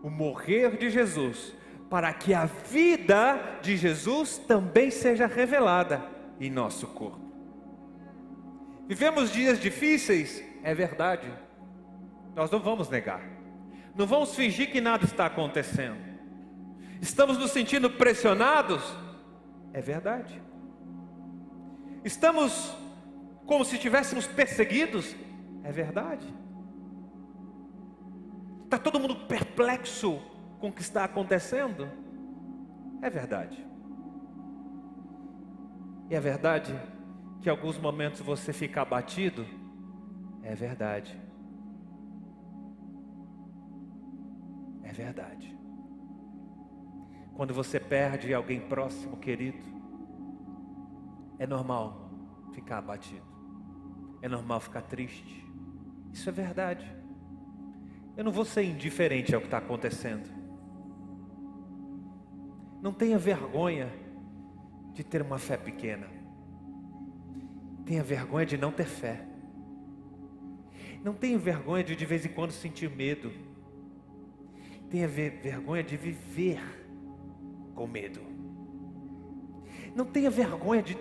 o 0.01 0.09
morrer 0.09 0.77
de 0.77 0.89
Jesus, 0.89 1.53
para 1.89 2.11
que 2.13 2.33
a 2.33 2.45
vida 2.45 3.59
de 3.61 3.77
Jesus 3.77 4.37
também 4.37 4.89
seja 4.89 5.27
revelada 5.27 6.03
em 6.39 6.49
nosso 6.49 6.87
corpo. 6.87 7.27
Vivemos 8.87 9.31
dias 9.31 9.59
difíceis, 9.59 10.43
é 10.63 10.73
verdade, 10.73 11.27
nós 12.35 12.49
não 12.49 12.59
vamos 12.59 12.89
negar, 12.89 13.21
não 13.95 14.05
vamos 14.05 14.35
fingir 14.35 14.71
que 14.71 14.79
nada 14.79 15.03
está 15.03 15.25
acontecendo. 15.25 15.97
Estamos 17.01 17.37
nos 17.37 17.51
sentindo 17.51 17.89
pressionados, 17.89 18.81
é 19.73 19.81
verdade. 19.81 20.46
Estamos 22.03 22.75
como 23.45 23.63
se 23.63 23.75
estivéssemos 23.75 24.27
perseguidos? 24.27 25.15
É 25.63 25.71
verdade. 25.71 26.27
Está 28.65 28.77
todo 28.77 28.99
mundo 28.99 29.15
perplexo 29.27 30.19
com 30.59 30.67
o 30.67 30.71
que 30.71 30.81
está 30.81 31.05
acontecendo? 31.05 31.89
É 33.01 33.09
verdade. 33.09 33.65
E 36.09 36.15
é 36.15 36.19
verdade 36.19 36.73
que 37.41 37.47
em 37.47 37.51
alguns 37.51 37.77
momentos 37.77 38.19
você 38.19 38.51
fica 38.51 38.81
abatido? 38.81 39.45
É 40.43 40.55
verdade. 40.55 41.17
É 44.83 44.91
verdade. 44.91 45.57
Quando 47.35 47.53
você 47.53 47.79
perde 47.79 48.33
alguém 48.33 48.59
próximo, 48.59 49.17
querido, 49.17 49.76
é 51.39 51.45
normal 51.45 52.09
ficar 52.53 52.79
abatido. 52.79 53.25
É 54.21 54.27
normal 54.27 54.59
ficar 54.59 54.81
triste. 54.81 55.45
Isso 56.11 56.29
é 56.29 56.31
verdade. 56.31 56.91
Eu 58.15 58.23
não 58.23 58.31
vou 58.31 58.45
ser 58.45 58.63
indiferente 58.63 59.35
ao 59.35 59.41
que 59.41 59.47
está 59.47 59.59
acontecendo. 59.59 60.27
Não 62.81 62.91
tenha 62.91 63.17
vergonha 63.17 63.93
de 64.93 65.03
ter 65.03 65.21
uma 65.21 65.37
fé 65.37 65.55
pequena. 65.55 66.07
Tenha 67.85 68.03
vergonha 68.03 68.45
de 68.45 68.57
não 68.57 68.71
ter 68.71 68.87
fé. 68.87 69.25
Não 71.03 71.13
tenha 71.13 71.37
vergonha 71.37 71.83
de 71.83 71.95
de 71.95 72.05
vez 72.05 72.25
em 72.25 72.29
quando 72.29 72.51
sentir 72.51 72.89
medo. 72.89 73.31
Tenha 74.89 75.07
vergonha 75.07 75.83
de 75.83 75.95
viver 75.95 76.59
com 77.75 77.85
medo. 77.85 78.19
Não 79.95 80.05
tenha 80.05 80.29
vergonha 80.29 80.81
de 80.81 80.97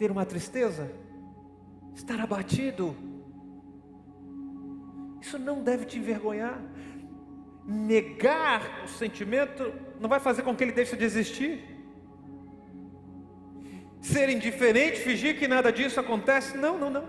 ter 0.00 0.10
uma 0.10 0.24
tristeza, 0.24 0.90
estar 1.94 2.18
abatido. 2.18 2.96
Isso 5.20 5.38
não 5.38 5.62
deve 5.62 5.84
te 5.84 5.98
envergonhar. 5.98 6.58
Negar 7.66 8.82
o 8.82 8.88
sentimento 8.88 9.70
não 10.00 10.08
vai 10.08 10.18
fazer 10.18 10.40
com 10.40 10.56
que 10.56 10.64
ele 10.64 10.72
deixe 10.72 10.96
de 10.96 11.04
existir. 11.04 11.62
Ser 14.00 14.30
indiferente, 14.30 15.00
fingir 15.00 15.38
que 15.38 15.46
nada 15.46 15.70
disso 15.70 16.00
acontece, 16.00 16.56
não, 16.56 16.78
não, 16.78 16.88
não. 16.88 17.04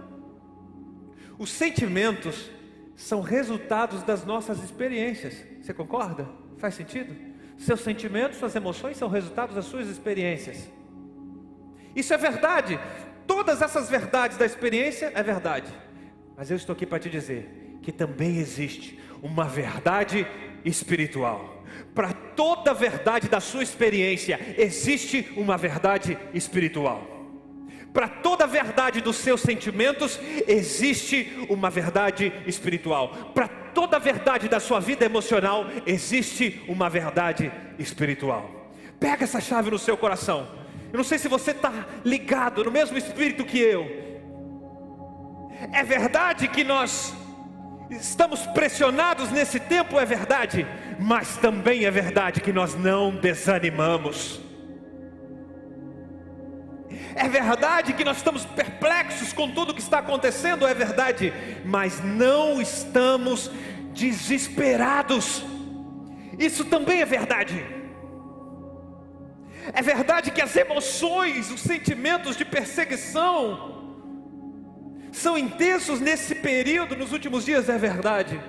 Os 1.40 1.50
sentimentos 1.50 2.52
são 2.98 3.22
resultados 3.22 4.04
das 4.04 4.26
nossas 4.26 4.62
experiências. 4.62 5.46
Você 5.62 5.74
concorda? 5.74 6.28
Faz 6.58 6.76
sentido? 6.76 7.16
Seus 7.58 7.80
sentimentos, 7.80 8.38
suas 8.38 8.54
emoções 8.54 8.98
são 8.98 9.08
resultados 9.08 9.56
das 9.56 9.64
suas 9.64 9.88
experiências. 9.88 10.81
Isso 11.96 12.14
é 12.14 12.18
verdade. 12.18 12.80
Todas 13.28 13.62
essas 13.62 13.90
verdades 13.90 14.38
da 14.38 14.46
experiência 14.46 15.12
é 15.14 15.24
verdade. 15.24 15.72
Mas 16.36 16.50
eu 16.50 16.58
estou 16.58 16.74
aqui 16.74 16.86
para 16.86 17.00
te 17.00 17.10
dizer 17.10 17.78
que 17.82 17.92
também 17.92 18.38
existe 18.38 19.00
uma 19.22 19.46
verdade 19.46 20.26
espiritual. 20.66 21.64
Para 21.94 22.14
toda 22.14 22.74
verdade 22.74 23.30
da 23.30 23.40
sua 23.40 23.64
experiência, 23.64 24.40
existe 24.58 25.32
uma 25.36 25.58
verdade 25.58 26.18
espiritual. 26.34 27.08
Para 27.94 28.08
toda 28.08 28.48
verdade 28.48 29.02
dos 29.02 29.18
seus 29.18 29.42
sentimentos, 29.42 30.20
existe 30.48 31.46
uma 31.50 31.70
verdade 31.70 32.32
espiritual. 32.48 33.10
Para 33.34 33.48
toda 33.48 34.00
verdade 34.00 34.48
da 34.48 34.60
sua 34.60 34.80
vida 34.80 35.06
emocional, 35.06 35.66
existe 35.86 36.62
uma 36.68 36.90
verdade 36.90 37.52
espiritual. 37.78 38.72
Pega 39.00 39.26
essa 39.26 39.42
chave 39.42 39.72
no 39.72 39.80
seu 39.80 39.98
coração. 39.98 40.61
Eu 40.92 40.98
não 40.98 41.04
sei 41.04 41.18
se 41.18 41.28
você 41.28 41.52
está 41.52 41.72
ligado 42.04 42.64
no 42.64 42.72
mesmo 42.72 42.98
espírito 42.98 43.46
que 43.46 43.60
eu. 43.60 43.86
É 45.72 45.84
verdade 45.84 46.48
que 46.48 46.64
nós 46.64 47.14
estamos 47.90 48.46
pressionados 48.48 49.30
nesse 49.32 49.60
tempo, 49.60 50.00
é 50.00 50.06
verdade, 50.06 50.68
mas 51.00 51.38
também 51.38 51.86
é 51.86 51.92
verdade 51.92 52.42
que 52.42 52.52
nós 52.52 52.76
não 52.76 53.16
desanimamos. 53.16 54.42
É 57.16 57.28
verdade 57.28 57.94
que 57.94 58.04
nós 58.04 58.18
estamos 58.18 58.46
perplexos 58.46 59.34
com 59.34 59.50
tudo 59.50 59.74
que 59.74 59.82
está 59.82 60.00
acontecendo, 60.00 60.68
é 60.68 60.74
verdade, 60.74 61.34
mas 61.66 62.02
não 62.04 62.62
estamos 62.62 63.52
desesperados. 63.94 65.44
Isso 66.40 66.66
também 66.66 67.02
é 67.02 67.06
verdade. 67.06 67.81
É 69.74 69.82
verdade 69.82 70.32
que 70.32 70.42
as 70.42 70.56
emoções, 70.56 71.52
os 71.52 71.62
sentimentos 71.62 72.36
de 72.36 72.46
perseguição 72.46 73.80
são 75.12 75.38
intensos 75.38 76.00
nesse 76.00 76.34
período, 76.36 76.96
nos 76.96 77.12
últimos 77.12 77.46
dias, 77.46 77.70
é 77.70 77.78
verdade. 77.78 78.40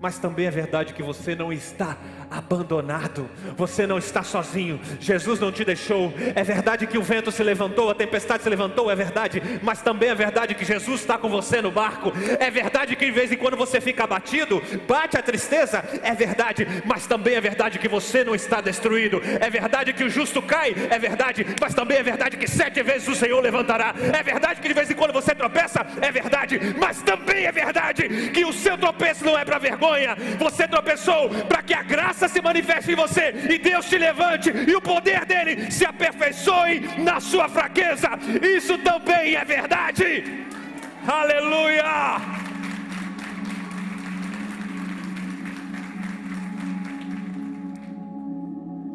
Mas 0.00 0.18
também 0.18 0.46
é 0.46 0.50
verdade 0.50 0.92
que 0.92 1.02
você 1.02 1.34
não 1.34 1.52
está 1.52 1.96
abandonado, 2.30 3.28
você 3.56 3.86
não 3.86 3.96
está 3.96 4.22
sozinho, 4.22 4.80
Jesus 5.00 5.38
não 5.38 5.52
te 5.52 5.64
deixou. 5.64 6.12
É 6.34 6.42
verdade 6.42 6.86
que 6.86 6.98
o 6.98 7.02
vento 7.02 7.30
se 7.30 7.42
levantou, 7.42 7.90
a 7.90 7.94
tempestade 7.94 8.42
se 8.42 8.48
levantou, 8.50 8.90
é 8.90 8.96
verdade, 8.96 9.40
mas 9.62 9.80
também 9.80 10.08
é 10.08 10.14
verdade 10.14 10.54
que 10.54 10.64
Jesus 10.64 11.00
está 11.00 11.16
com 11.16 11.28
você 11.28 11.62
no 11.62 11.70
barco. 11.70 12.12
É 12.38 12.50
verdade 12.50 12.96
que 12.96 13.06
de 13.06 13.12
vez 13.12 13.30
em 13.32 13.36
quando 13.36 13.56
você 13.56 13.80
fica 13.80 14.04
abatido, 14.04 14.60
bate 14.86 15.16
a 15.16 15.22
tristeza, 15.22 15.84
é 16.02 16.12
verdade, 16.12 16.66
mas 16.84 17.06
também 17.06 17.36
é 17.36 17.40
verdade 17.40 17.78
que 17.78 17.88
você 17.88 18.24
não 18.24 18.34
está 18.34 18.60
destruído. 18.60 19.22
É 19.40 19.48
verdade 19.48 19.92
que 19.92 20.04
o 20.04 20.10
justo 20.10 20.42
cai, 20.42 20.74
é 20.90 20.98
verdade, 20.98 21.46
mas 21.60 21.72
também 21.72 21.98
é 21.98 22.02
verdade 22.02 22.36
que 22.36 22.48
sete 22.48 22.82
vezes 22.82 23.08
o 23.08 23.14
Senhor 23.14 23.40
levantará. 23.40 23.94
É 24.12 24.22
verdade 24.22 24.60
que 24.60 24.68
de 24.68 24.74
vez 24.74 24.90
em 24.90 24.94
quando 24.94 25.12
você 25.12 25.34
tropeça, 25.34 25.86
é 26.02 26.10
verdade, 26.10 26.58
mas 26.78 27.00
também 27.00 27.46
é 27.46 27.52
verdade 27.52 28.30
que 28.30 28.44
o 28.44 28.52
seu 28.52 28.76
tropeço 28.76 29.24
não 29.24 29.38
é 29.38 29.44
para 29.44 29.58
vergonha. 29.58 29.83
Você 30.38 30.66
tropeçou 30.66 31.28
para 31.48 31.62
que 31.62 31.74
a 31.74 31.82
graça 31.82 32.04
graça 32.14 32.28
se 32.28 32.40
manifeste 32.40 32.92
em 32.92 32.94
você 32.94 33.32
e 33.50 33.58
Deus 33.58 33.86
te 33.86 33.98
levante 33.98 34.50
e 34.50 34.74
o 34.74 34.80
poder 34.80 35.24
dele 35.24 35.70
se 35.70 35.84
aperfeiçoe 35.84 36.80
na 36.98 37.20
sua 37.20 37.48
fraqueza. 37.48 38.08
Isso 38.42 38.78
também 38.78 39.34
é 39.34 39.44
verdade. 39.44 40.46
Aleluia! 41.06 41.84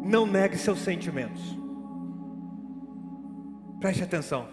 Não 0.04 0.26
negue 0.26 0.56
seus 0.56 0.80
sentimentos. 0.80 1.56
Preste 3.80 4.02
atenção. 4.02 4.48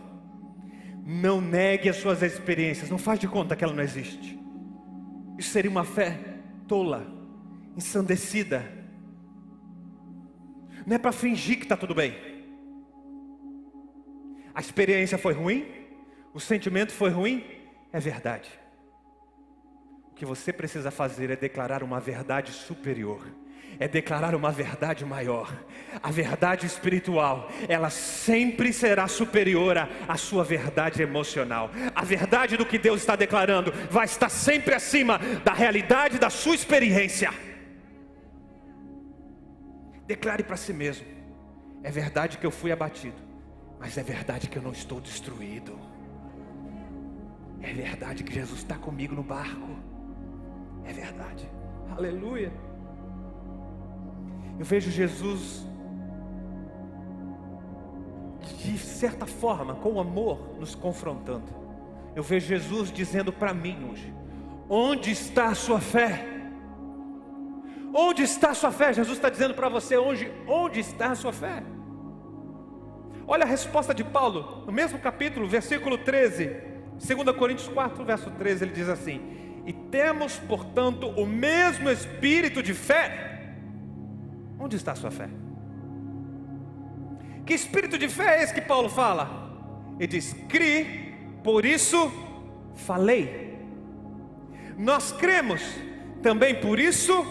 Não 1.03 1.41
negue 1.41 1.89
as 1.89 1.95
suas 1.97 2.21
experiências. 2.21 2.89
Não 2.89 2.97
faz 2.97 3.19
de 3.19 3.27
conta 3.27 3.55
que 3.55 3.63
ela 3.63 3.73
não 3.73 3.83
existe. 3.83 4.36
Isso 5.37 5.51
seria 5.51 5.69
uma 5.69 5.83
fé 5.83 6.19
tola 6.67 7.05
ensandecida. 7.75 8.65
Não 10.85 10.95
é 10.95 10.99
para 10.99 11.11
fingir 11.11 11.57
que 11.57 11.63
está 11.63 11.77
tudo 11.77 11.93
bem. 11.93 12.15
A 14.53 14.59
experiência 14.59 15.17
foi 15.17 15.33
ruim, 15.33 15.67
o 16.33 16.39
sentimento 16.39 16.91
foi 16.91 17.09
ruim, 17.11 17.45
é 17.91 17.99
verdade. 17.99 18.49
O 20.11 20.15
que 20.15 20.25
você 20.25 20.51
precisa 20.51 20.89
fazer 20.89 21.29
é 21.29 21.35
declarar 21.35 21.83
uma 21.83 21.99
verdade 21.99 22.51
superior 22.51 23.27
é 23.79 23.87
declarar 23.87 24.35
uma 24.35 24.51
verdade 24.51 25.05
maior. 25.05 25.53
A 26.01 26.11
verdade 26.11 26.65
espiritual, 26.65 27.49
ela 27.67 27.89
sempre 27.89 28.73
será 28.73 29.07
superior 29.07 29.77
à 30.07 30.17
sua 30.17 30.43
verdade 30.43 31.01
emocional. 31.01 31.69
A 31.95 32.03
verdade 32.03 32.57
do 32.57 32.65
que 32.65 32.77
Deus 32.77 33.01
está 33.01 33.15
declarando 33.15 33.73
vai 33.89 34.05
estar 34.05 34.29
sempre 34.29 34.73
acima 34.73 35.19
da 35.43 35.53
realidade 35.53 36.19
da 36.19 36.29
sua 36.29 36.55
experiência. 36.55 37.31
Declare 40.05 40.43
para 40.43 40.57
si 40.57 40.73
mesmo: 40.73 41.05
é 41.83 41.91
verdade 41.91 42.37
que 42.37 42.45
eu 42.45 42.51
fui 42.51 42.71
abatido, 42.71 43.21
mas 43.79 43.97
é 43.97 44.03
verdade 44.03 44.47
que 44.47 44.57
eu 44.57 44.61
não 44.61 44.71
estou 44.71 45.01
destruído. 45.01 45.77
É 47.61 47.73
verdade 47.73 48.23
que 48.23 48.33
Jesus 48.33 48.59
está 48.59 48.75
comigo 48.75 49.15
no 49.15 49.23
barco. 49.23 49.77
É 50.85 50.93
verdade. 50.93 51.49
Aleluia. 51.89 52.66
Eu 54.59 54.65
vejo 54.65 54.89
Jesus 54.89 55.65
de 58.63 58.77
certa 58.77 59.25
forma, 59.25 59.75
com 59.75 59.99
amor, 59.99 60.55
nos 60.59 60.75
confrontando. 60.75 61.45
Eu 62.15 62.23
vejo 62.23 62.47
Jesus 62.47 62.91
dizendo 62.91 63.31
para 63.31 63.53
mim 63.53 63.89
hoje: 63.91 64.13
onde 64.69 65.11
está 65.11 65.47
a 65.47 65.55
sua 65.55 65.79
fé? 65.79 66.25
Onde 67.93 68.23
está 68.23 68.49
a 68.49 68.53
sua 68.53 68.71
fé? 68.71 68.93
Jesus 68.93 69.17
está 69.17 69.29
dizendo 69.29 69.53
para 69.53 69.69
você 69.69 69.97
onde, 69.97 70.31
onde 70.47 70.79
está 70.79 71.11
a 71.11 71.15
sua 71.15 71.31
fé. 71.31 71.63
Olha 73.25 73.43
a 73.43 73.47
resposta 73.47 73.93
de 73.93 74.03
Paulo, 74.03 74.63
no 74.65 74.71
mesmo 74.71 74.99
capítulo, 74.99 75.47
versículo 75.47 75.97
13, 75.97 76.45
2 76.97 77.37
Coríntios 77.37 77.67
4, 77.67 78.03
verso 78.03 78.31
13, 78.31 78.63
ele 78.63 78.73
diz 78.73 78.89
assim: 78.89 79.21
E 79.65 79.73
temos, 79.73 80.37
portanto, 80.39 81.07
o 81.09 81.25
mesmo 81.25 81.89
espírito 81.89 82.63
de 82.63 82.73
fé. 82.73 83.26
Onde 84.67 84.75
está 84.75 84.91
a 84.91 84.95
sua 84.95 85.09
fé? 85.09 85.29
Que 87.45 87.53
espírito 87.53 87.97
de 87.97 88.09
fé 88.09 88.39
é 88.39 88.43
esse 88.43 88.53
que 88.53 88.59
Paulo 88.59 88.89
fala? 88.89 89.49
Ele 89.97 90.07
diz: 90.07 90.35
Cri, 90.49 91.15
por 91.41 91.65
isso 91.65 92.11
falei. 92.75 93.59
Nós 94.77 95.13
cremos, 95.13 95.61
também 96.21 96.59
por 96.59 96.81
isso 96.81 97.25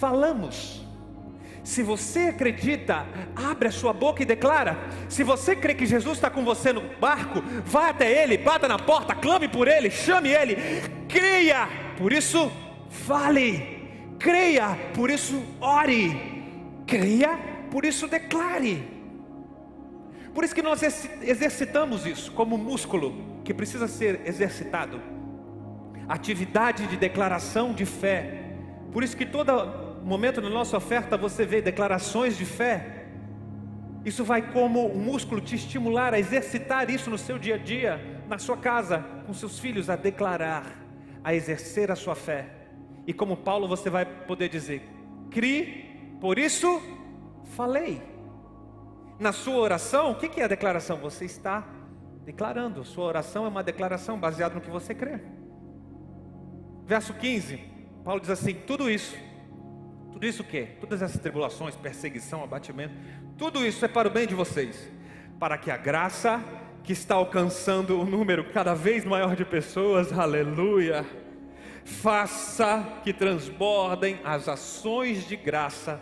falamos. 0.00 0.84
Se 1.62 1.80
você 1.80 2.22
acredita, 2.22 3.06
abre 3.36 3.68
a 3.68 3.70
sua 3.70 3.92
boca 3.92 4.24
e 4.24 4.26
declara. 4.26 4.76
Se 5.08 5.22
você 5.22 5.54
crê 5.54 5.74
que 5.74 5.86
Jesus 5.86 6.18
está 6.18 6.28
com 6.28 6.44
você 6.44 6.72
no 6.72 6.82
barco, 6.98 7.40
vá 7.64 7.90
até 7.90 8.24
Ele, 8.24 8.36
bata 8.36 8.66
na 8.66 8.80
porta, 8.80 9.14
clame 9.14 9.46
por 9.46 9.68
Ele, 9.68 9.92
chame 9.92 10.30
Ele, 10.30 10.56
creia, 11.08 11.68
por 11.96 12.12
isso 12.12 12.50
fale, 12.90 13.78
creia, 14.18 14.76
por 14.92 15.08
isso 15.08 15.40
ore, 15.60 16.27
creia, 16.88 17.38
por 17.70 17.84
isso 17.84 18.08
declare. 18.08 18.82
Por 20.34 20.42
isso 20.42 20.54
que 20.54 20.62
nós 20.62 20.82
exercitamos 21.22 22.06
isso 22.06 22.32
como 22.32 22.56
músculo 22.56 23.40
que 23.44 23.52
precisa 23.52 23.86
ser 23.86 24.22
exercitado. 24.24 25.00
Atividade 26.08 26.86
de 26.86 26.96
declaração 26.96 27.72
de 27.74 27.84
fé. 27.84 28.54
Por 28.90 29.04
isso 29.04 29.16
que 29.16 29.26
toda 29.26 29.52
momento 30.02 30.40
na 30.40 30.48
nossa 30.48 30.76
oferta 30.76 31.16
você 31.18 31.44
vê 31.44 31.60
declarações 31.60 32.38
de 32.38 32.46
fé. 32.46 33.04
Isso 34.04 34.24
vai 34.24 34.52
como 34.52 34.90
um 34.90 34.98
músculo 34.98 35.40
te 35.40 35.54
estimular 35.54 36.14
a 36.14 36.18
exercitar 36.18 36.88
isso 36.88 37.10
no 37.10 37.18
seu 37.18 37.38
dia 37.38 37.56
a 37.56 37.58
dia, 37.58 38.22
na 38.26 38.38
sua 38.38 38.56
casa, 38.56 39.04
com 39.26 39.34
seus 39.34 39.58
filhos, 39.58 39.90
a 39.90 39.96
declarar, 39.96 40.64
a 41.22 41.34
exercer 41.34 41.90
a 41.90 41.96
sua 41.96 42.14
fé. 42.14 42.46
E 43.06 43.12
como 43.12 43.36
Paulo, 43.36 43.68
você 43.68 43.90
vai 43.90 44.06
poder 44.06 44.48
dizer: 44.48 44.82
Cri, 45.30 45.87
por 46.20 46.38
isso 46.38 46.80
falei. 47.56 48.02
Na 49.18 49.32
sua 49.32 49.56
oração, 49.56 50.12
o 50.12 50.14
que 50.14 50.40
é 50.40 50.44
a 50.44 50.48
declaração? 50.48 50.96
Você 50.98 51.24
está 51.24 51.66
declarando. 52.24 52.84
Sua 52.84 53.04
oração 53.04 53.44
é 53.44 53.48
uma 53.48 53.62
declaração 53.62 54.18
baseada 54.18 54.54
no 54.54 54.60
que 54.60 54.70
você 54.70 54.94
crê. 54.94 55.20
Verso 56.84 57.12
15, 57.14 57.58
Paulo 58.04 58.20
diz 58.20 58.30
assim: 58.30 58.54
tudo 58.54 58.90
isso, 58.90 59.16
tudo 60.12 60.24
isso 60.26 60.42
o 60.42 60.46
quê? 60.46 60.68
Todas 60.80 61.02
essas 61.02 61.20
tribulações, 61.20 61.74
perseguição, 61.76 62.42
abatimento, 62.42 62.94
tudo 63.36 63.64
isso 63.64 63.84
é 63.84 63.88
para 63.88 64.08
o 64.08 64.10
bem 64.10 64.26
de 64.26 64.34
vocês, 64.34 64.90
para 65.38 65.58
que 65.58 65.70
a 65.70 65.76
graça 65.76 66.42
que 66.82 66.92
está 66.92 67.16
alcançando 67.16 68.00
um 68.00 68.04
número 68.04 68.50
cada 68.52 68.74
vez 68.74 69.04
maior 69.04 69.36
de 69.36 69.44
pessoas, 69.44 70.12
aleluia, 70.12 71.04
faça 71.88 73.00
que 73.02 73.12
transbordem 73.12 74.20
as 74.24 74.48
ações 74.48 75.26
de 75.26 75.36
graça 75.36 76.00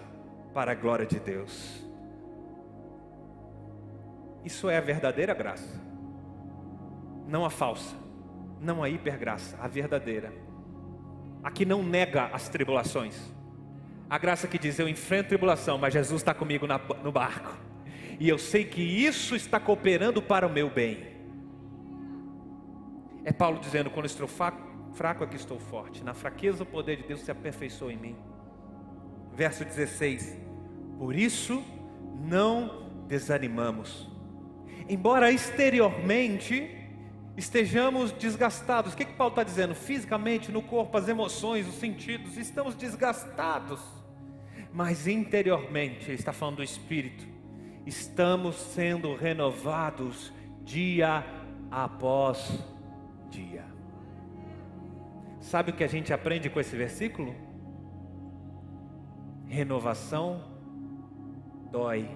para 0.53 0.72
a 0.72 0.75
glória 0.75 1.07
de 1.07 1.18
Deus. 1.18 1.83
Isso 4.44 4.68
é 4.68 4.77
a 4.77 4.81
verdadeira 4.81 5.35
graça, 5.35 5.81
não 7.27 7.44
a 7.44 7.51
falsa, 7.51 7.96
não 8.61 8.83
a 8.83 8.90
hipergraça, 8.90 9.57
a 9.61 9.66
verdadeira 9.66 10.46
a 11.46 11.51
que 11.53 11.64
não 11.64 11.81
nega 11.81 12.29
as 12.33 12.49
tribulações. 12.49 13.16
A 14.11 14.18
graça 14.18 14.49
que 14.49 14.59
diz: 14.59 14.81
Eu 14.81 14.88
enfrento 14.88 15.29
tribulação, 15.29 15.79
mas 15.79 15.94
Jesus 15.94 16.20
está 16.20 16.35
comigo 16.35 16.66
na, 16.66 16.77
no 17.05 17.12
barco. 17.12 17.57
E 18.18 18.29
eu 18.29 18.37
sei 18.37 18.64
que 18.64 18.83
isso 18.83 19.37
está 19.37 19.61
cooperando 19.61 20.20
para 20.20 20.44
o 20.44 20.51
meu 20.51 20.68
bem. 20.68 21.07
É 23.25 23.33
Paulo 23.33 23.61
dizendo: 23.61 23.90
Quando 23.90 24.07
estou 24.07 24.27
fraco, 24.96 25.22
é 25.22 25.26
que 25.26 25.37
estou 25.37 25.59
forte. 25.59 26.02
Na 26.02 26.14
fraqueza, 26.14 26.62
o 26.62 26.66
poder 26.66 26.96
de 26.96 27.02
Deus 27.04 27.20
se 27.20 27.30
aperfeiçoa 27.30 27.92
em 27.92 27.96
mim. 27.96 28.16
Verso 29.35 29.64
16: 29.64 30.37
Por 30.98 31.14
isso 31.14 31.62
não 32.18 32.88
desanimamos. 33.06 34.11
Embora 34.88 35.30
exteriormente 35.30 36.74
estejamos 37.37 38.12
desgastados. 38.12 38.94
O 38.94 38.96
que, 38.96 39.04
que 39.04 39.12
Paulo 39.12 39.32
está 39.32 39.42
dizendo? 39.42 39.74
Fisicamente, 39.74 40.50
no 40.50 40.62
corpo, 40.62 40.96
as 40.96 41.09
emoções, 41.09 41.68
os 41.68 41.74
sentidos, 41.74 42.38
estamos 42.38 42.74
desgastados. 42.74 43.80
Mas 44.72 45.06
interiormente, 45.06 46.06
ele 46.06 46.14
está 46.14 46.32
falando 46.32 46.56
do 46.56 46.62
espírito, 46.62 47.26
estamos 47.85 48.56
sendo 48.56 49.14
renovados 49.14 50.32
dia 50.64 51.24
após 51.70 52.59
dia. 53.30 53.75
Sabe 55.46 55.70
o 55.70 55.74
que 55.74 55.85
a 55.85 55.87
gente 55.87 56.12
aprende 56.12 56.50
com 56.50 56.59
esse 56.59 56.74
versículo? 56.74 57.32
Renovação 59.46 60.42
dói. 61.70 62.11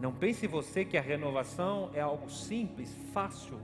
Não 0.00 0.12
pense 0.12 0.46
você 0.46 0.82
que 0.82 0.96
a 0.96 1.02
renovação 1.02 1.90
é 1.92 2.00
algo 2.00 2.30
simples, 2.30 2.96
fácil. 3.12 3.60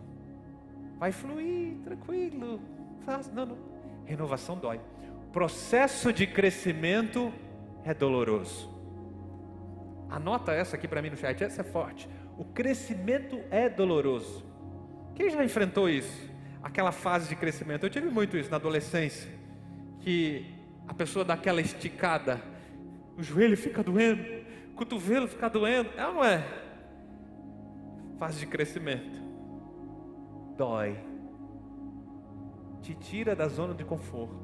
Vai 0.98 1.12
fluir, 1.12 1.78
tranquilo, 1.82 2.60
fácil. 3.06 3.32
Não, 3.32 3.46
não. 3.46 3.58
Renovação 4.04 4.58
dói. 4.58 4.78
Processo 5.32 6.12
de 6.12 6.26
crescimento 6.26 7.32
é 7.84 7.94
doloroso. 7.94 8.68
Anota 10.10 10.52
essa 10.52 10.76
aqui 10.76 10.86
para 10.86 11.00
mim 11.00 11.08
no 11.08 11.16
chat, 11.16 11.42
essa 11.42 11.62
é 11.62 11.64
forte. 11.64 12.06
O 12.36 12.44
crescimento 12.44 13.40
é 13.50 13.66
doloroso. 13.66 14.44
Quem 15.14 15.30
já 15.30 15.42
enfrentou 15.42 15.88
isso? 15.88 16.29
Aquela 16.62 16.92
fase 16.92 17.28
de 17.28 17.36
crescimento. 17.36 17.84
Eu 17.84 17.90
tive 17.90 18.08
muito 18.08 18.36
isso 18.36 18.50
na 18.50 18.56
adolescência. 18.56 19.30
Que 20.00 20.54
a 20.88 20.94
pessoa 20.94 21.24
dá 21.24 21.34
aquela 21.34 21.60
esticada, 21.60 22.40
o 23.16 23.22
joelho 23.22 23.56
fica 23.56 23.82
doendo 23.82 24.40
cotovelo 24.80 25.28
ficar 25.28 25.50
doendo. 25.50 25.90
É 25.94 26.06
ou 26.06 26.14
não 26.14 26.24
é? 26.24 26.42
Fase 28.18 28.40
de 28.40 28.46
crescimento. 28.46 29.20
Dói. 30.56 30.98
Te 32.80 32.94
tira 32.94 33.36
da 33.36 33.46
zona 33.46 33.74
de 33.74 33.84
conforto. 33.84 34.40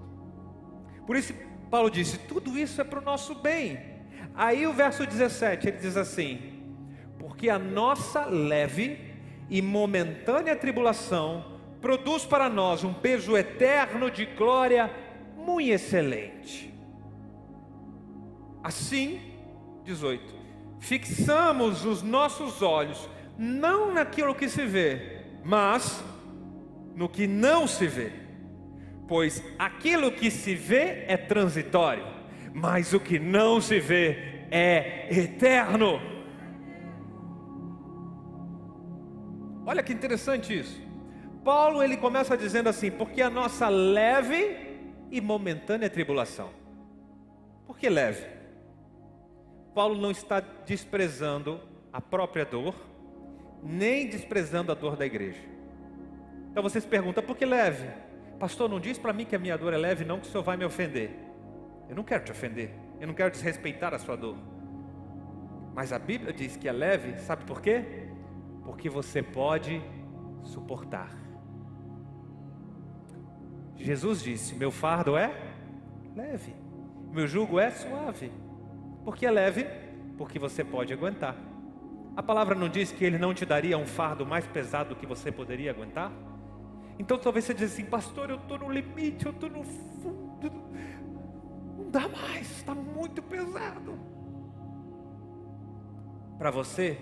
Por 1.07 1.17
isso, 1.17 1.33
Paulo 1.71 1.91
disse: 1.91 2.19
tudo 2.19 2.59
isso 2.59 2.79
é 2.83 2.85
para 2.85 3.01
o 3.01 3.03
nosso 3.03 3.35
bem. 3.35 3.97
Aí 4.35 4.67
o 4.67 4.75
verso 4.75 5.07
17 5.07 5.69
ele 5.69 5.79
diz 5.79 5.97
assim: 5.97 6.39
Porque 7.19 7.49
a 7.49 7.59
nossa 7.59 8.27
leve 8.27 9.15
e 9.49 9.63
momentânea 9.63 10.55
tribulação 10.55 11.56
produz 11.87 12.25
para 12.25 12.49
nós 12.49 12.83
um 12.83 12.93
peso 12.93 13.37
eterno 13.37 14.11
de 14.11 14.27
glória 14.27 14.91
muito 15.37 15.71
excelente. 15.71 16.75
Assim, 18.61 19.21
18. 19.85 20.35
Fixamos 20.81 21.85
os 21.85 22.03
nossos 22.03 22.61
olhos 22.61 23.09
não 23.39 23.95
naquilo 23.95 24.35
que 24.35 24.49
se 24.49 24.67
vê, 24.67 25.27
mas 25.45 26.05
no 26.97 27.09
que 27.09 27.29
não 27.29 27.69
se 27.69 27.87
vê. 27.87 28.11
Pois 29.07 29.41
aquilo 29.57 30.11
que 30.11 30.29
se 30.29 30.57
vê 30.57 31.05
é 31.07 31.17
transitório, 31.17 32.05
mas 32.53 32.93
o 32.93 32.99
que 32.99 33.21
não 33.21 33.61
se 33.61 33.79
vê 33.79 34.49
é 34.51 35.07
eterno. 35.17 36.01
Olha 39.65 39.85
que 39.85 39.93
interessante 39.93 40.59
isso. 40.59 40.86
Paulo 41.47 41.81
ele 41.81 41.97
começa 41.97 42.37
dizendo 42.37 42.69
assim: 42.69 42.91
porque 42.91 43.23
a 43.23 43.31
nossa 43.31 43.69
leve 43.69 44.81
e 45.13 45.21
momentânea 45.21 45.89
tribulação. 45.89 46.51
Por 47.65 47.79
que 47.79 47.89
leve? 47.89 48.27
Paulo 49.73 49.95
não 49.95 50.11
está 50.11 50.41
desprezando 50.41 51.61
a 51.93 52.01
própria 52.01 52.45
dor, 52.45 52.75
nem 53.63 54.09
desprezando 54.09 54.73
a 54.73 54.75
dor 54.75 54.97
da 54.97 55.07
igreja. 55.07 55.41
Então 56.51 56.65
você 56.65 56.81
se 56.81 56.87
pergunta, 56.89 57.23
por 57.23 57.37
que 57.37 57.47
leve? 57.47 57.89
Pastor, 58.41 58.69
não 58.69 58.81
diz 58.81 58.99
para 58.99 59.13
mim 59.13 59.25
que 59.25 59.37
a 59.37 59.39
minha 59.39 59.57
dor 59.57 59.73
é 59.73 59.77
leve, 59.77 60.05
não, 60.05 60.19
que 60.19 60.27
o 60.27 60.31
senhor 60.31 60.43
vai 60.43 60.57
me 60.57 60.65
ofender. 60.65 61.11
Eu 61.89 61.95
não 61.95 62.03
quero 62.03 62.25
te 62.25 62.33
ofender, 62.33 62.71
eu 63.01 63.07
não 63.07 63.15
quero 63.15 63.31
desrespeitar 63.31 63.95
a 63.95 64.01
sua 64.01 64.17
dor. 64.17 64.37
Mas 65.77 65.93
a 65.93 65.99
Bíblia 65.99 66.33
diz 66.33 66.57
que 66.57 66.67
é 66.67 66.73
leve, 66.73 67.21
sabe 67.21 67.45
por 67.45 67.63
quê? 67.63 67.85
Porque 68.65 68.91
você 68.91 69.23
pode 69.23 69.81
suportar. 70.43 71.26
Jesus 73.77 74.23
disse: 74.23 74.55
Meu 74.55 74.71
fardo 74.71 75.17
é 75.17 75.33
leve, 76.15 76.55
meu 77.13 77.27
jugo 77.27 77.59
é 77.61 77.71
suave. 77.71 78.33
Porque 79.05 79.25
é 79.25 79.31
leve, 79.31 79.67
porque 80.17 80.39
você 80.39 80.65
pode 80.65 80.93
aguentar. 80.93 81.37
A 82.17 82.23
palavra 82.23 82.55
não 82.55 82.69
diz 82.69 82.91
que 82.91 83.05
ele 83.05 83.19
não 83.19 83.35
te 83.35 83.45
daria 83.45 83.77
um 83.77 83.87
fardo 83.87 84.25
mais 84.25 84.47
pesado 84.47 84.91
do 84.91 84.97
que 84.97 85.07
você 85.07 85.31
poderia 85.31 85.71
aguentar? 85.71 86.11
Então 86.99 87.19
talvez 87.19 87.45
você 87.45 87.53
diga 87.53 87.67
assim, 87.67 87.85
pastor, 87.85 88.31
eu 88.31 88.37
estou 88.37 88.59
no 88.59 88.71
limite, 88.71 89.27
eu 89.27 89.33
estou 89.33 89.51
no 89.51 89.63
fundo, 89.63 90.51
não 91.77 91.91
dá 91.91 92.09
mais, 92.09 92.51
está 92.51 92.75
muito 92.75 93.23
pesado. 93.23 93.99
Para 96.39 96.51
você, 96.51 96.99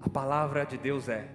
a 0.00 0.08
palavra 0.08 0.64
de 0.64 0.76
Deus 0.78 1.08
é: 1.08 1.28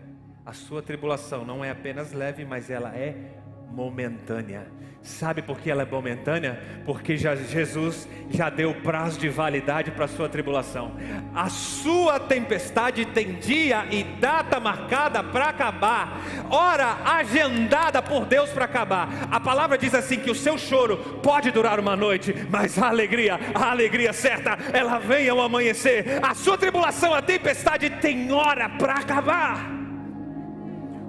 a 0.46 0.54
sua 0.54 0.82
tribulação 0.82 1.46
não 1.46 1.64
é 1.64 1.70
apenas 1.70 2.14
leve, 2.14 2.46
mas 2.46 2.70
ela 2.70 2.96
é 2.96 3.37
momentânea. 3.72 4.68
Sabe 5.02 5.42
por 5.42 5.60
que 5.60 5.72
ela 5.72 5.84
é 5.84 5.86
momentânea? 5.86 6.60
Porque 6.86 7.16
já, 7.16 7.34
Jesus 7.34 8.10
já 8.30 8.50
deu 8.50 8.74
prazo 8.76 9.18
de 9.18 9.30
validade 9.30 9.90
para 9.92 10.04
a 10.04 10.08
sua 10.08 10.28
tribulação. 10.28 10.92
A 11.34 11.48
sua 11.50 12.20
tempestade 12.20 13.06
tem 13.06 13.34
dia 13.36 13.86
e 13.90 14.04
data 14.04 14.60
marcada 14.60 15.24
para 15.24 15.48
acabar, 15.48 16.20
hora 16.50 16.98
agendada 17.06 18.02
por 18.02 18.26
Deus 18.26 18.50
para 18.50 18.66
acabar. 18.66 19.08
A 19.32 19.40
palavra 19.40 19.78
diz 19.78 19.94
assim: 19.94 20.20
que 20.20 20.32
o 20.32 20.36
seu 20.36 20.58
choro 20.58 20.98
pode 21.24 21.52
durar 21.52 21.80
uma 21.80 21.96
noite, 21.96 22.36
mas 22.50 22.78
a 22.78 22.90
alegria, 22.90 23.40
a 23.56 23.72
alegria 23.72 24.12
certa, 24.12 24.58
ela 24.74 25.00
vem 25.00 25.30
ao 25.30 25.40
amanhecer. 25.40 26.20
A 26.22 26.36
sua 26.36 26.58
tribulação, 26.58 27.14
a 27.14 27.22
tempestade 27.22 27.90
tem 27.90 28.30
hora 28.32 28.68
para 28.68 28.96
acabar. 28.96 29.72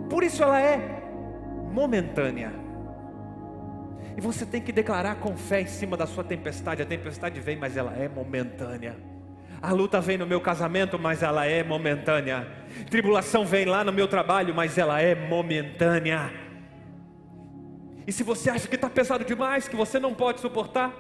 Por 0.09 0.23
isso 0.23 0.43
ela 0.43 0.61
é 0.61 0.98
momentânea. 1.79 2.53
E 4.16 4.20
você 4.20 4.45
tem 4.45 4.61
que 4.61 4.72
declarar 4.72 5.14
com 5.16 5.37
fé 5.37 5.61
em 5.61 5.66
cima 5.66 5.97
da 5.97 6.09
sua 6.09 6.24
tempestade. 6.24 6.83
A 6.83 6.87
tempestade 6.87 7.39
vem, 7.39 7.57
mas 7.57 7.76
ela 7.76 7.95
é 7.97 8.09
momentânea. 8.09 8.97
A 9.62 9.72
luta 9.72 10.01
vem 10.01 10.18
no 10.18 10.26
meu 10.26 10.41
casamento, 10.41 10.99
mas 10.99 11.22
ela 11.22 11.47
é 11.47 11.62
momentânea. 11.62 12.49
Tribulação 12.91 13.47
vem 13.47 13.64
lá 13.64 13.85
no 13.85 13.93
meu 13.93 14.09
trabalho, 14.09 14.53
mas 14.53 14.76
ela 14.76 15.01
é 15.01 15.14
momentânea. 15.14 16.33
E 18.05 18.12
se 18.12 18.24
você 18.24 18.51
acha 18.51 18.66
que 18.66 18.74
está 18.74 18.91
pesado 18.91 19.24
demais, 19.24 19.68
que 19.68 19.76
você 19.76 20.01
não 20.01 20.14
pode 20.14 20.41
suportar, 20.41 20.93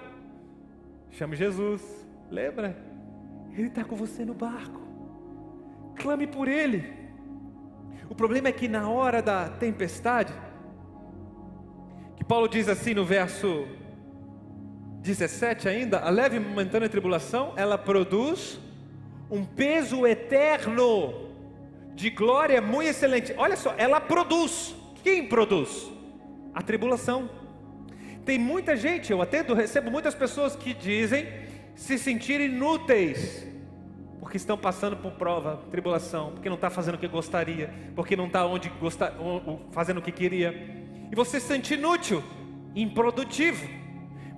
chame 1.10 1.34
Jesus. 1.34 1.82
Lembra? 2.30 2.76
Ele 3.52 3.66
está 3.66 3.82
com 3.82 3.96
você 3.96 4.24
no 4.24 4.34
barco. 4.34 4.80
Clame 5.96 6.26
por 6.28 6.46
Ele. 6.46 6.92
O 8.08 8.14
problema 8.14 8.48
é 8.48 8.52
que 8.52 8.68
na 8.68 8.88
hora 8.88 9.20
da 9.20 9.48
tempestade, 9.48 10.32
que 12.18 12.24
Paulo 12.24 12.48
diz 12.48 12.68
assim 12.68 12.94
no 12.94 13.04
verso 13.04 13.66
17 15.00 15.68
ainda, 15.68 16.00
a 16.00 16.10
leve 16.10 16.36
e 16.36 16.40
momentânea 16.40 16.88
tribulação, 16.88 17.52
ela 17.56 17.78
produz 17.78 18.58
um 19.30 19.44
peso 19.44 20.06
eterno 20.06 21.28
de 21.94 22.10
glória 22.10 22.60
muito 22.60 22.88
excelente. 22.88 23.32
Olha 23.36 23.56
só, 23.56 23.74
ela 23.78 24.00
produz. 24.00 24.74
Quem 25.02 25.28
produz? 25.28 25.90
A 26.52 26.60
tribulação. 26.60 27.30
Tem 28.24 28.38
muita 28.38 28.76
gente, 28.76 29.12
eu 29.12 29.22
atendo, 29.22 29.54
recebo 29.54 29.90
muitas 29.90 30.14
pessoas 30.14 30.56
que 30.56 30.74
dizem 30.74 31.26
se 31.74 31.96
sentir 31.98 32.40
inúteis 32.40 33.46
porque 34.20 34.36
estão 34.36 34.58
passando 34.58 34.94
por 34.94 35.12
prova, 35.12 35.62
tribulação, 35.70 36.32
porque 36.32 36.50
não 36.50 36.56
está 36.56 36.68
fazendo 36.68 36.96
o 36.96 36.98
que 36.98 37.08
gostaria, 37.08 37.72
porque 37.94 38.14
não 38.14 38.26
está 38.26 38.44
onde 38.44 38.68
gostar, 38.68 39.14
fazendo 39.70 39.98
o 39.98 40.02
que 40.02 40.12
queria, 40.12 40.87
e 41.10 41.14
você 41.14 41.40
se 41.40 41.46
sente 41.46 41.74
inútil, 41.74 42.22
improdutivo. 42.74 43.78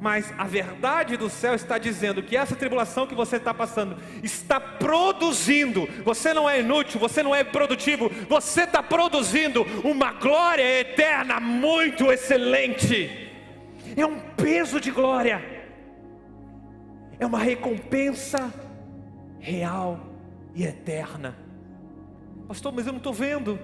Mas 0.00 0.32
a 0.38 0.44
verdade 0.44 1.18
do 1.18 1.28
céu 1.28 1.54
está 1.54 1.76
dizendo 1.76 2.22
que 2.22 2.34
essa 2.34 2.56
tribulação 2.56 3.06
que 3.06 3.14
você 3.14 3.36
está 3.36 3.52
passando 3.52 3.98
está 4.22 4.58
produzindo. 4.58 5.86
Você 6.04 6.32
não 6.32 6.48
é 6.48 6.60
inútil, 6.60 6.98
você 6.98 7.22
não 7.22 7.34
é 7.34 7.44
produtivo, 7.44 8.10
você 8.26 8.62
está 8.62 8.82
produzindo 8.82 9.62
uma 9.84 10.12
glória 10.12 10.80
eterna 10.80 11.38
muito 11.38 12.10
excelente. 12.10 13.30
É 13.94 14.06
um 14.06 14.18
peso 14.18 14.80
de 14.80 14.90
glória, 14.90 15.66
é 17.18 17.26
uma 17.26 17.38
recompensa 17.38 18.50
real 19.38 20.00
e 20.54 20.64
eterna. 20.64 21.36
Pastor, 22.48 22.72
mas 22.72 22.86
eu 22.86 22.92
não 22.92 22.98
estou 22.98 23.12
vendo, 23.12 23.58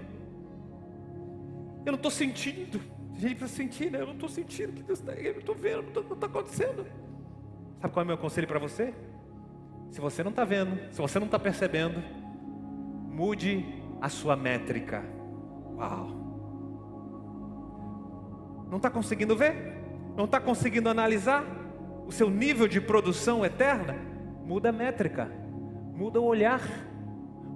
eu 1.87 1.93
não 1.93 1.97
estou 1.97 2.11
sentindo. 2.11 2.96
A 3.17 3.19
gente 3.19 3.35
precisa 3.35 3.57
sentir, 3.57 3.91
né? 3.91 4.03
Eu 4.03 4.07
não 4.07 4.13
estou 4.13 4.29
sentindo 4.29 4.73
que 4.73 4.83
Deus 4.83 4.99
está 4.99 5.13
aí, 5.13 5.27
eu 5.27 5.33
não 5.33 5.41
estou 5.41 5.55
vendo, 5.55 5.91
não 6.03 6.13
está 6.13 6.27
acontecendo. 6.27 6.87
Sabe 7.81 7.95
qual 7.95 8.03
é 8.03 8.05
o 8.05 8.07
meu 8.09 8.19
conselho 8.19 8.47
para 8.47 8.59
você? 8.59 8.93
Se 9.91 10.01
você 10.03 10.23
não 10.23 10.31
está 10.31 10.45
vendo, 10.45 10.79
se 10.93 11.01
você 11.01 11.19
não 11.19 11.25
está 11.25 11.39
percebendo, 11.39 12.03
mude 13.11 13.65
a 14.03 14.11
sua 14.11 14.37
métrica. 14.37 15.03
Uau! 15.77 16.09
Não 18.69 18.77
está 18.77 18.91
conseguindo 18.91 19.35
ver? 19.35 19.75
Não 20.15 20.27
está 20.27 20.39
conseguindo 20.39 20.91
analisar 20.91 21.43
o 22.07 22.13
seu 22.13 22.29
nível 22.29 22.69
de 22.69 22.83
produção 22.83 23.47
eterna? 23.47 23.97
Muda 24.45 24.69
a 24.69 24.73
métrica, 24.73 25.31
muda 25.95 26.21
o 26.21 26.25
olhar, 26.25 26.61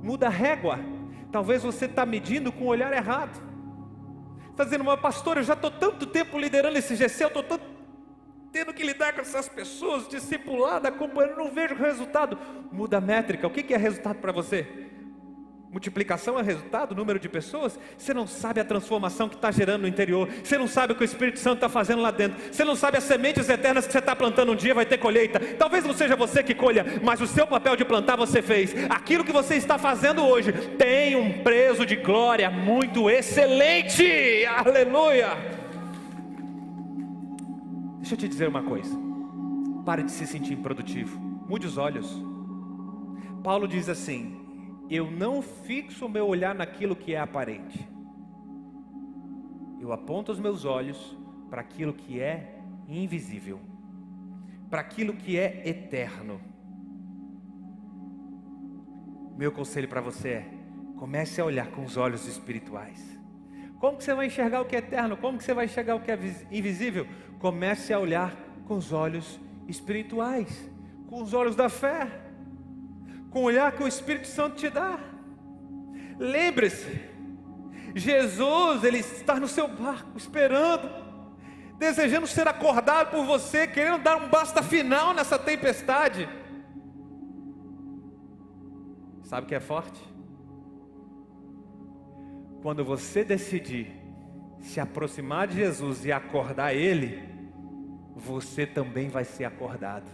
muda 0.03 0.27
a 0.27 0.31
régua. 0.31 0.79
Talvez 1.31 1.63
você 1.63 1.85
está 1.85 2.07
medindo 2.07 2.51
com 2.51 2.65
o 2.65 2.69
olhar 2.69 2.93
errado. 2.95 3.50
Está 4.51 4.65
dizendo, 4.65 4.85
mas 4.85 5.01
pastor, 5.01 5.39
eu 5.39 5.43
já 5.43 5.55
estou 5.55 5.71
tanto 5.71 6.07
tempo 6.07 6.39
liderando 6.39 6.77
esse 6.79 6.95
GC, 6.95 7.25
eu 7.25 7.29
estou 7.29 7.43
tanto 7.43 7.65
tendo 8.53 8.75
que 8.75 8.83
lidar 8.83 9.13
com 9.13 9.21
essas 9.21 9.49
pessoas, 9.49 10.09
discipulada, 10.09 10.89
acompanhando, 10.89 11.37
não 11.37 11.53
vejo 11.53 11.75
resultado. 11.77 12.37
Muda 12.73 12.99
a 12.99 13.01
métrica, 13.01 13.47
o 13.47 13.51
que 13.51 13.73
é 13.73 13.77
resultado 13.77 14.19
para 14.19 14.33
você? 14.33 14.90
Multiplicação 15.73 16.37
é 16.37 16.43
resultado, 16.43 16.97
número 16.97 17.21
de 17.21 17.29
pessoas. 17.29 17.79
Você 17.97 18.13
não 18.13 18.27
sabe 18.27 18.61
a 18.61 18.65
transformação 18.65 19.29
que 19.29 19.37
está 19.37 19.53
gerando 19.53 19.83
no 19.83 19.89
interior. 19.89 20.29
Você 20.43 20.59
não 20.59 20.67
sabe 20.67 20.93
o 20.93 20.97
que 20.97 21.03
o 21.03 21.05
Espírito 21.05 21.39
Santo 21.39 21.57
está 21.59 21.69
fazendo 21.69 22.03
lá 22.03 22.11
dentro. 22.11 22.37
Você 22.53 22.65
não 22.65 22.75
sabe 22.75 22.99
as 22.99 23.05
sementes 23.05 23.49
eternas 23.49 23.87
que 23.87 23.93
você 23.93 24.01
está 24.01 24.17
plantando 24.17 24.51
um 24.51 24.57
dia 24.57 24.75
vai 24.75 24.85
ter 24.85 24.99
colheita. 24.99 25.39
Talvez 25.39 25.85
não 25.85 25.95
seja 25.95 26.17
você 26.17 26.43
que 26.43 26.57
colha, 26.57 26.85
mas 27.05 27.21
o 27.21 27.27
seu 27.27 27.47
papel 27.47 27.77
de 27.77 27.85
plantar 27.85 28.17
você 28.17 28.43
fez. 28.43 28.75
Aquilo 28.89 29.23
que 29.23 29.31
você 29.31 29.55
está 29.55 29.79
fazendo 29.79 30.25
hoje 30.25 30.53
tem 30.77 31.15
um 31.15 31.41
preço 31.45 31.87
de 31.87 31.95
glória 31.95 32.51
muito 32.51 33.09
excelente. 33.09 34.45
Aleluia. 34.47 35.29
Deixa 37.99 38.15
eu 38.15 38.19
te 38.19 38.27
dizer 38.27 38.49
uma 38.49 38.65
coisa. 38.65 38.93
Pare 39.87 40.03
de 40.03 40.11
se 40.11 40.27
sentir 40.27 40.55
improdutivo. 40.55 41.17
Mude 41.49 41.69
os 41.69 41.79
olhos. 41.79 42.21
Paulo 43.45 43.69
diz 43.69 43.89
assim: 43.89 44.40
eu 44.91 45.09
não 45.09 45.41
fixo 45.41 46.07
o 46.07 46.09
meu 46.09 46.27
olhar 46.27 46.53
naquilo 46.53 46.97
que 46.97 47.15
é 47.15 47.21
aparente. 47.21 47.89
Eu 49.81 49.93
aponto 49.93 50.33
os 50.33 50.41
meus 50.41 50.65
olhos 50.65 51.17
para 51.49 51.61
aquilo 51.61 51.93
que 51.95 52.21
é 52.21 52.61
invisível, 52.89 53.61
para 54.69 54.81
aquilo 54.81 55.15
que 55.15 55.39
é 55.39 55.63
eterno. 55.67 56.41
Meu 59.39 59.53
conselho 59.53 59.89
para 59.89 60.01
você 60.01 60.29
é: 60.29 60.51
comece 60.97 61.41
a 61.41 61.45
olhar 61.45 61.71
com 61.71 61.85
os 61.85 61.97
olhos 61.97 62.27
espirituais. 62.27 63.19
Como 63.79 63.97
que 63.97 64.05
você 64.05 64.13
vai 64.13 64.27
enxergar 64.27 64.61
o 64.61 64.65
que 64.65 64.75
é 64.75 64.81
eterno? 64.81 65.17
Como 65.17 65.39
que 65.39 65.45
você 65.45 65.55
vai 65.55 65.67
enxergar 65.67 65.95
o 65.95 66.01
que 66.01 66.11
é 66.11 66.19
invisível? 66.51 67.07
Comece 67.39 67.93
a 67.93 67.99
olhar 67.99 68.37
com 68.67 68.77
os 68.77 68.93
olhos 68.93 69.41
espirituais, 69.67 70.69
com 71.07 71.23
os 71.23 71.33
olhos 71.33 71.57
da 71.57 71.69
fé 71.69 72.30
com 73.31 73.41
o 73.41 73.45
olhar 73.45 73.73
que 73.73 73.83
o 73.83 73.89
Espírito 73.89 74.27
Santo 74.27 74.57
te 74.57 74.69
dá. 74.69 74.99
Lembre-se, 76.19 77.01
Jesus, 77.95 78.85
Ele 78.85 78.99
está 78.99 79.39
no 79.39 79.49
seu 79.49 79.67
barco, 79.69 80.17
esperando, 80.17 80.89
desejando 81.79 82.27
ser 82.27 82.47
acordado 82.47 83.11
por 83.11 83.25
você, 83.25 83.67
querendo 83.67 84.03
dar 84.03 84.17
um 84.17 84.29
basta 84.29 84.63
final 84.63 85.15
nessa 85.15 85.39
tempestade. 85.39 86.29
Sabe 89.23 89.47
o 89.47 89.49
que 89.49 89.55
é 89.55 89.61
forte? 89.61 90.01
Quando 92.63 92.85
você 92.85 93.25
decidir 93.25 93.97
se 94.61 94.81
aproximar 94.81 95.47
de 95.47 95.57
Jesus 95.57 96.05
e 96.05 96.13
acordar 96.13 96.75
Ele, 96.75 97.31
você 98.15 98.67
também 98.67 99.09
vai 99.09 99.25
ser 99.25 99.45
acordado. 99.45 100.11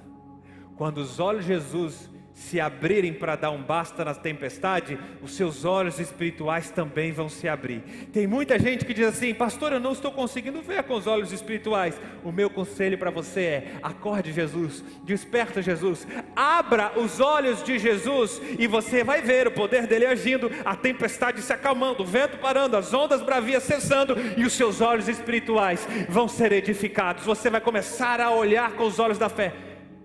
Quando 0.77 0.99
os 0.99 1.19
olhos 1.19 1.45
de 1.45 1.55
Jesus 1.55 2.11
se 2.37 2.61
abrirem 2.61 3.15
para 3.15 3.35
dar 3.35 3.51
um 3.51 3.63
basta 3.63 4.05
na 4.05 4.15
tempestade, 4.15 4.99
os 5.23 5.35
seus 5.35 5.65
olhos 5.65 5.99
espirituais 5.99 6.71
também 6.71 7.11
vão 7.11 7.31
se 7.31 7.49
abrir. 7.49 7.81
Tem 8.13 8.27
muita 8.27 8.59
gente 8.59 8.85
que 8.85 8.93
diz 8.93 9.07
assim: 9.07 9.33
Pastor, 9.33 9.73
eu 9.73 9.81
não 9.81 9.93
estou 9.93 10.13
conseguindo 10.13 10.61
ver 10.61 10.83
com 10.83 10.95
os 10.95 11.07
olhos 11.07 11.33
espirituais. 11.33 11.99
O 12.23 12.31
meu 12.31 12.51
conselho 12.51 12.99
para 12.99 13.11
você 13.11 13.41
é: 13.41 13.73
acorde 13.83 14.35
Jesus, 14.35 14.85
desperta 15.03 15.63
Jesus, 15.63 16.07
abra 16.37 16.93
os 16.99 17.21
olhos 17.21 17.63
de 17.65 17.79
Jesus 17.79 18.41
e 18.59 18.67
você 18.67 19.03
vai 19.03 19.23
ver 19.23 19.49
o 19.49 19.53
poder 19.53 19.87
dele 19.87 20.05
agindo, 20.05 20.51
a 20.63 20.77
tempestade 20.77 21.41
se 21.41 21.55
acalmando, 21.55 22.03
o 22.03 22.07
vento 22.07 22.37
parando, 22.37 22.77
as 22.77 22.93
ondas 22.93 23.23
bravias 23.23 23.63
cessando 23.63 24.15
e 24.37 24.45
os 24.45 24.53
seus 24.53 24.83
olhos 24.83 25.09
espirituais 25.09 25.89
vão 26.07 26.29
ser 26.29 26.53
edificados. 26.53 27.25
Você 27.25 27.49
vai 27.49 27.63
começar 27.63 28.21
a 28.21 28.31
olhar 28.31 28.73
com 28.73 28.85
os 28.85 28.99
olhos 28.99 29.17
da 29.17 29.31
fé. 29.31 29.55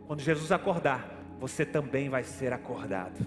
Quando 0.07 0.21
Jesus 0.21 0.49
acordar, 0.49 1.10
você 1.41 1.65
também 1.65 2.07
vai 2.07 2.23
ser 2.23 2.53
acordado. 2.53 3.25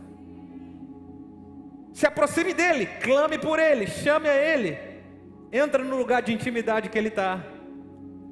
Se 1.92 2.06
aproxime 2.06 2.54
dele, 2.54 2.86
clame 2.86 3.40
por 3.40 3.58
ele, 3.58 3.88
chame 3.88 4.28
a 4.28 4.36
ele, 4.36 4.78
entra 5.52 5.82
no 5.82 5.96
lugar 5.96 6.22
de 6.22 6.32
intimidade 6.32 6.88
que 6.88 6.96
ele 6.96 7.08
está. 7.08 7.44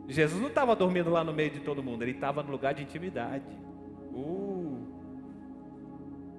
Jesus 0.06 0.40
não 0.40 0.48
estava 0.48 0.76
dormindo 0.76 1.10
lá 1.10 1.24
no 1.24 1.32
meio 1.32 1.50
de 1.50 1.58
todo 1.58 1.82
mundo, 1.82 2.02
ele 2.02 2.12
estava 2.12 2.44
no 2.44 2.52
lugar 2.52 2.74
de 2.74 2.84
intimidade. 2.84 3.44
Uh. 4.14 4.86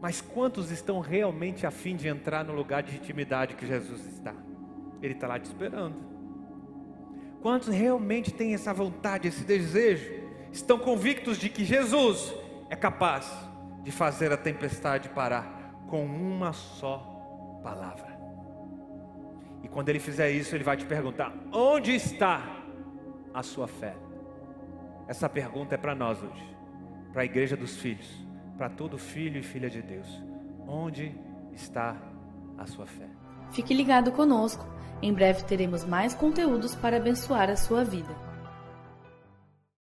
Mas 0.01 0.21
quantos 0.21 0.71
estão 0.71 1.01
realmente 1.01 1.67
a 1.67 1.71
fim 1.71 1.97
de 1.97 2.07
entrar 2.07 2.45
no 2.45 2.53
lugar 2.53 2.81
de 2.81 2.95
intimidade 2.95 3.55
que 3.55 3.67
Jesus 3.67 4.05
está? 4.05 4.33
Ele 5.01 5.15
está 5.15 5.27
lá 5.27 5.37
te 5.37 5.45
esperando. 5.47 5.95
Quantos 7.41 7.67
realmente 7.67 8.33
têm 8.33 8.53
essa 8.53 8.73
vontade, 8.73 9.27
esse 9.27 9.43
desejo? 9.43 10.09
Estão 10.49 10.79
convictos 10.79 11.37
de 11.37 11.49
que 11.49 11.65
Jesus 11.65 12.33
é 12.73 12.75
capaz 12.75 13.31
de 13.83 13.91
fazer 13.91 14.31
a 14.31 14.37
tempestade 14.37 15.07
parar 15.09 15.75
com 15.87 16.03
uma 16.03 16.51
só 16.53 16.97
palavra. 17.61 18.17
E 19.61 19.67
quando 19.67 19.89
ele 19.89 19.99
fizer 19.99 20.31
isso, 20.31 20.55
ele 20.55 20.63
vai 20.63 20.75
te 20.75 20.83
perguntar: 20.83 21.31
onde 21.51 21.93
está 21.93 22.41
a 23.31 23.43
sua 23.43 23.67
fé? 23.67 23.95
Essa 25.07 25.29
pergunta 25.29 25.75
é 25.75 25.77
para 25.77 25.93
nós 25.93 26.17
hoje, 26.23 26.57
para 27.11 27.21
a 27.21 27.25
igreja 27.25 27.55
dos 27.55 27.77
filhos, 27.77 28.09
para 28.57 28.69
todo 28.71 28.97
filho 28.97 29.39
e 29.39 29.43
filha 29.43 29.69
de 29.69 29.81
Deus. 29.81 30.07
Onde 30.67 31.15
está 31.51 31.95
a 32.57 32.65
sua 32.65 32.87
fé? 32.87 33.07
Fique 33.51 33.71
ligado 33.71 34.11
conosco. 34.11 34.65
Em 34.99 35.13
breve 35.13 35.43
teremos 35.43 35.85
mais 35.85 36.15
conteúdos 36.15 36.73
para 36.73 36.97
abençoar 36.97 37.51
a 37.51 37.55
sua 37.55 37.83
vida. 37.83 38.32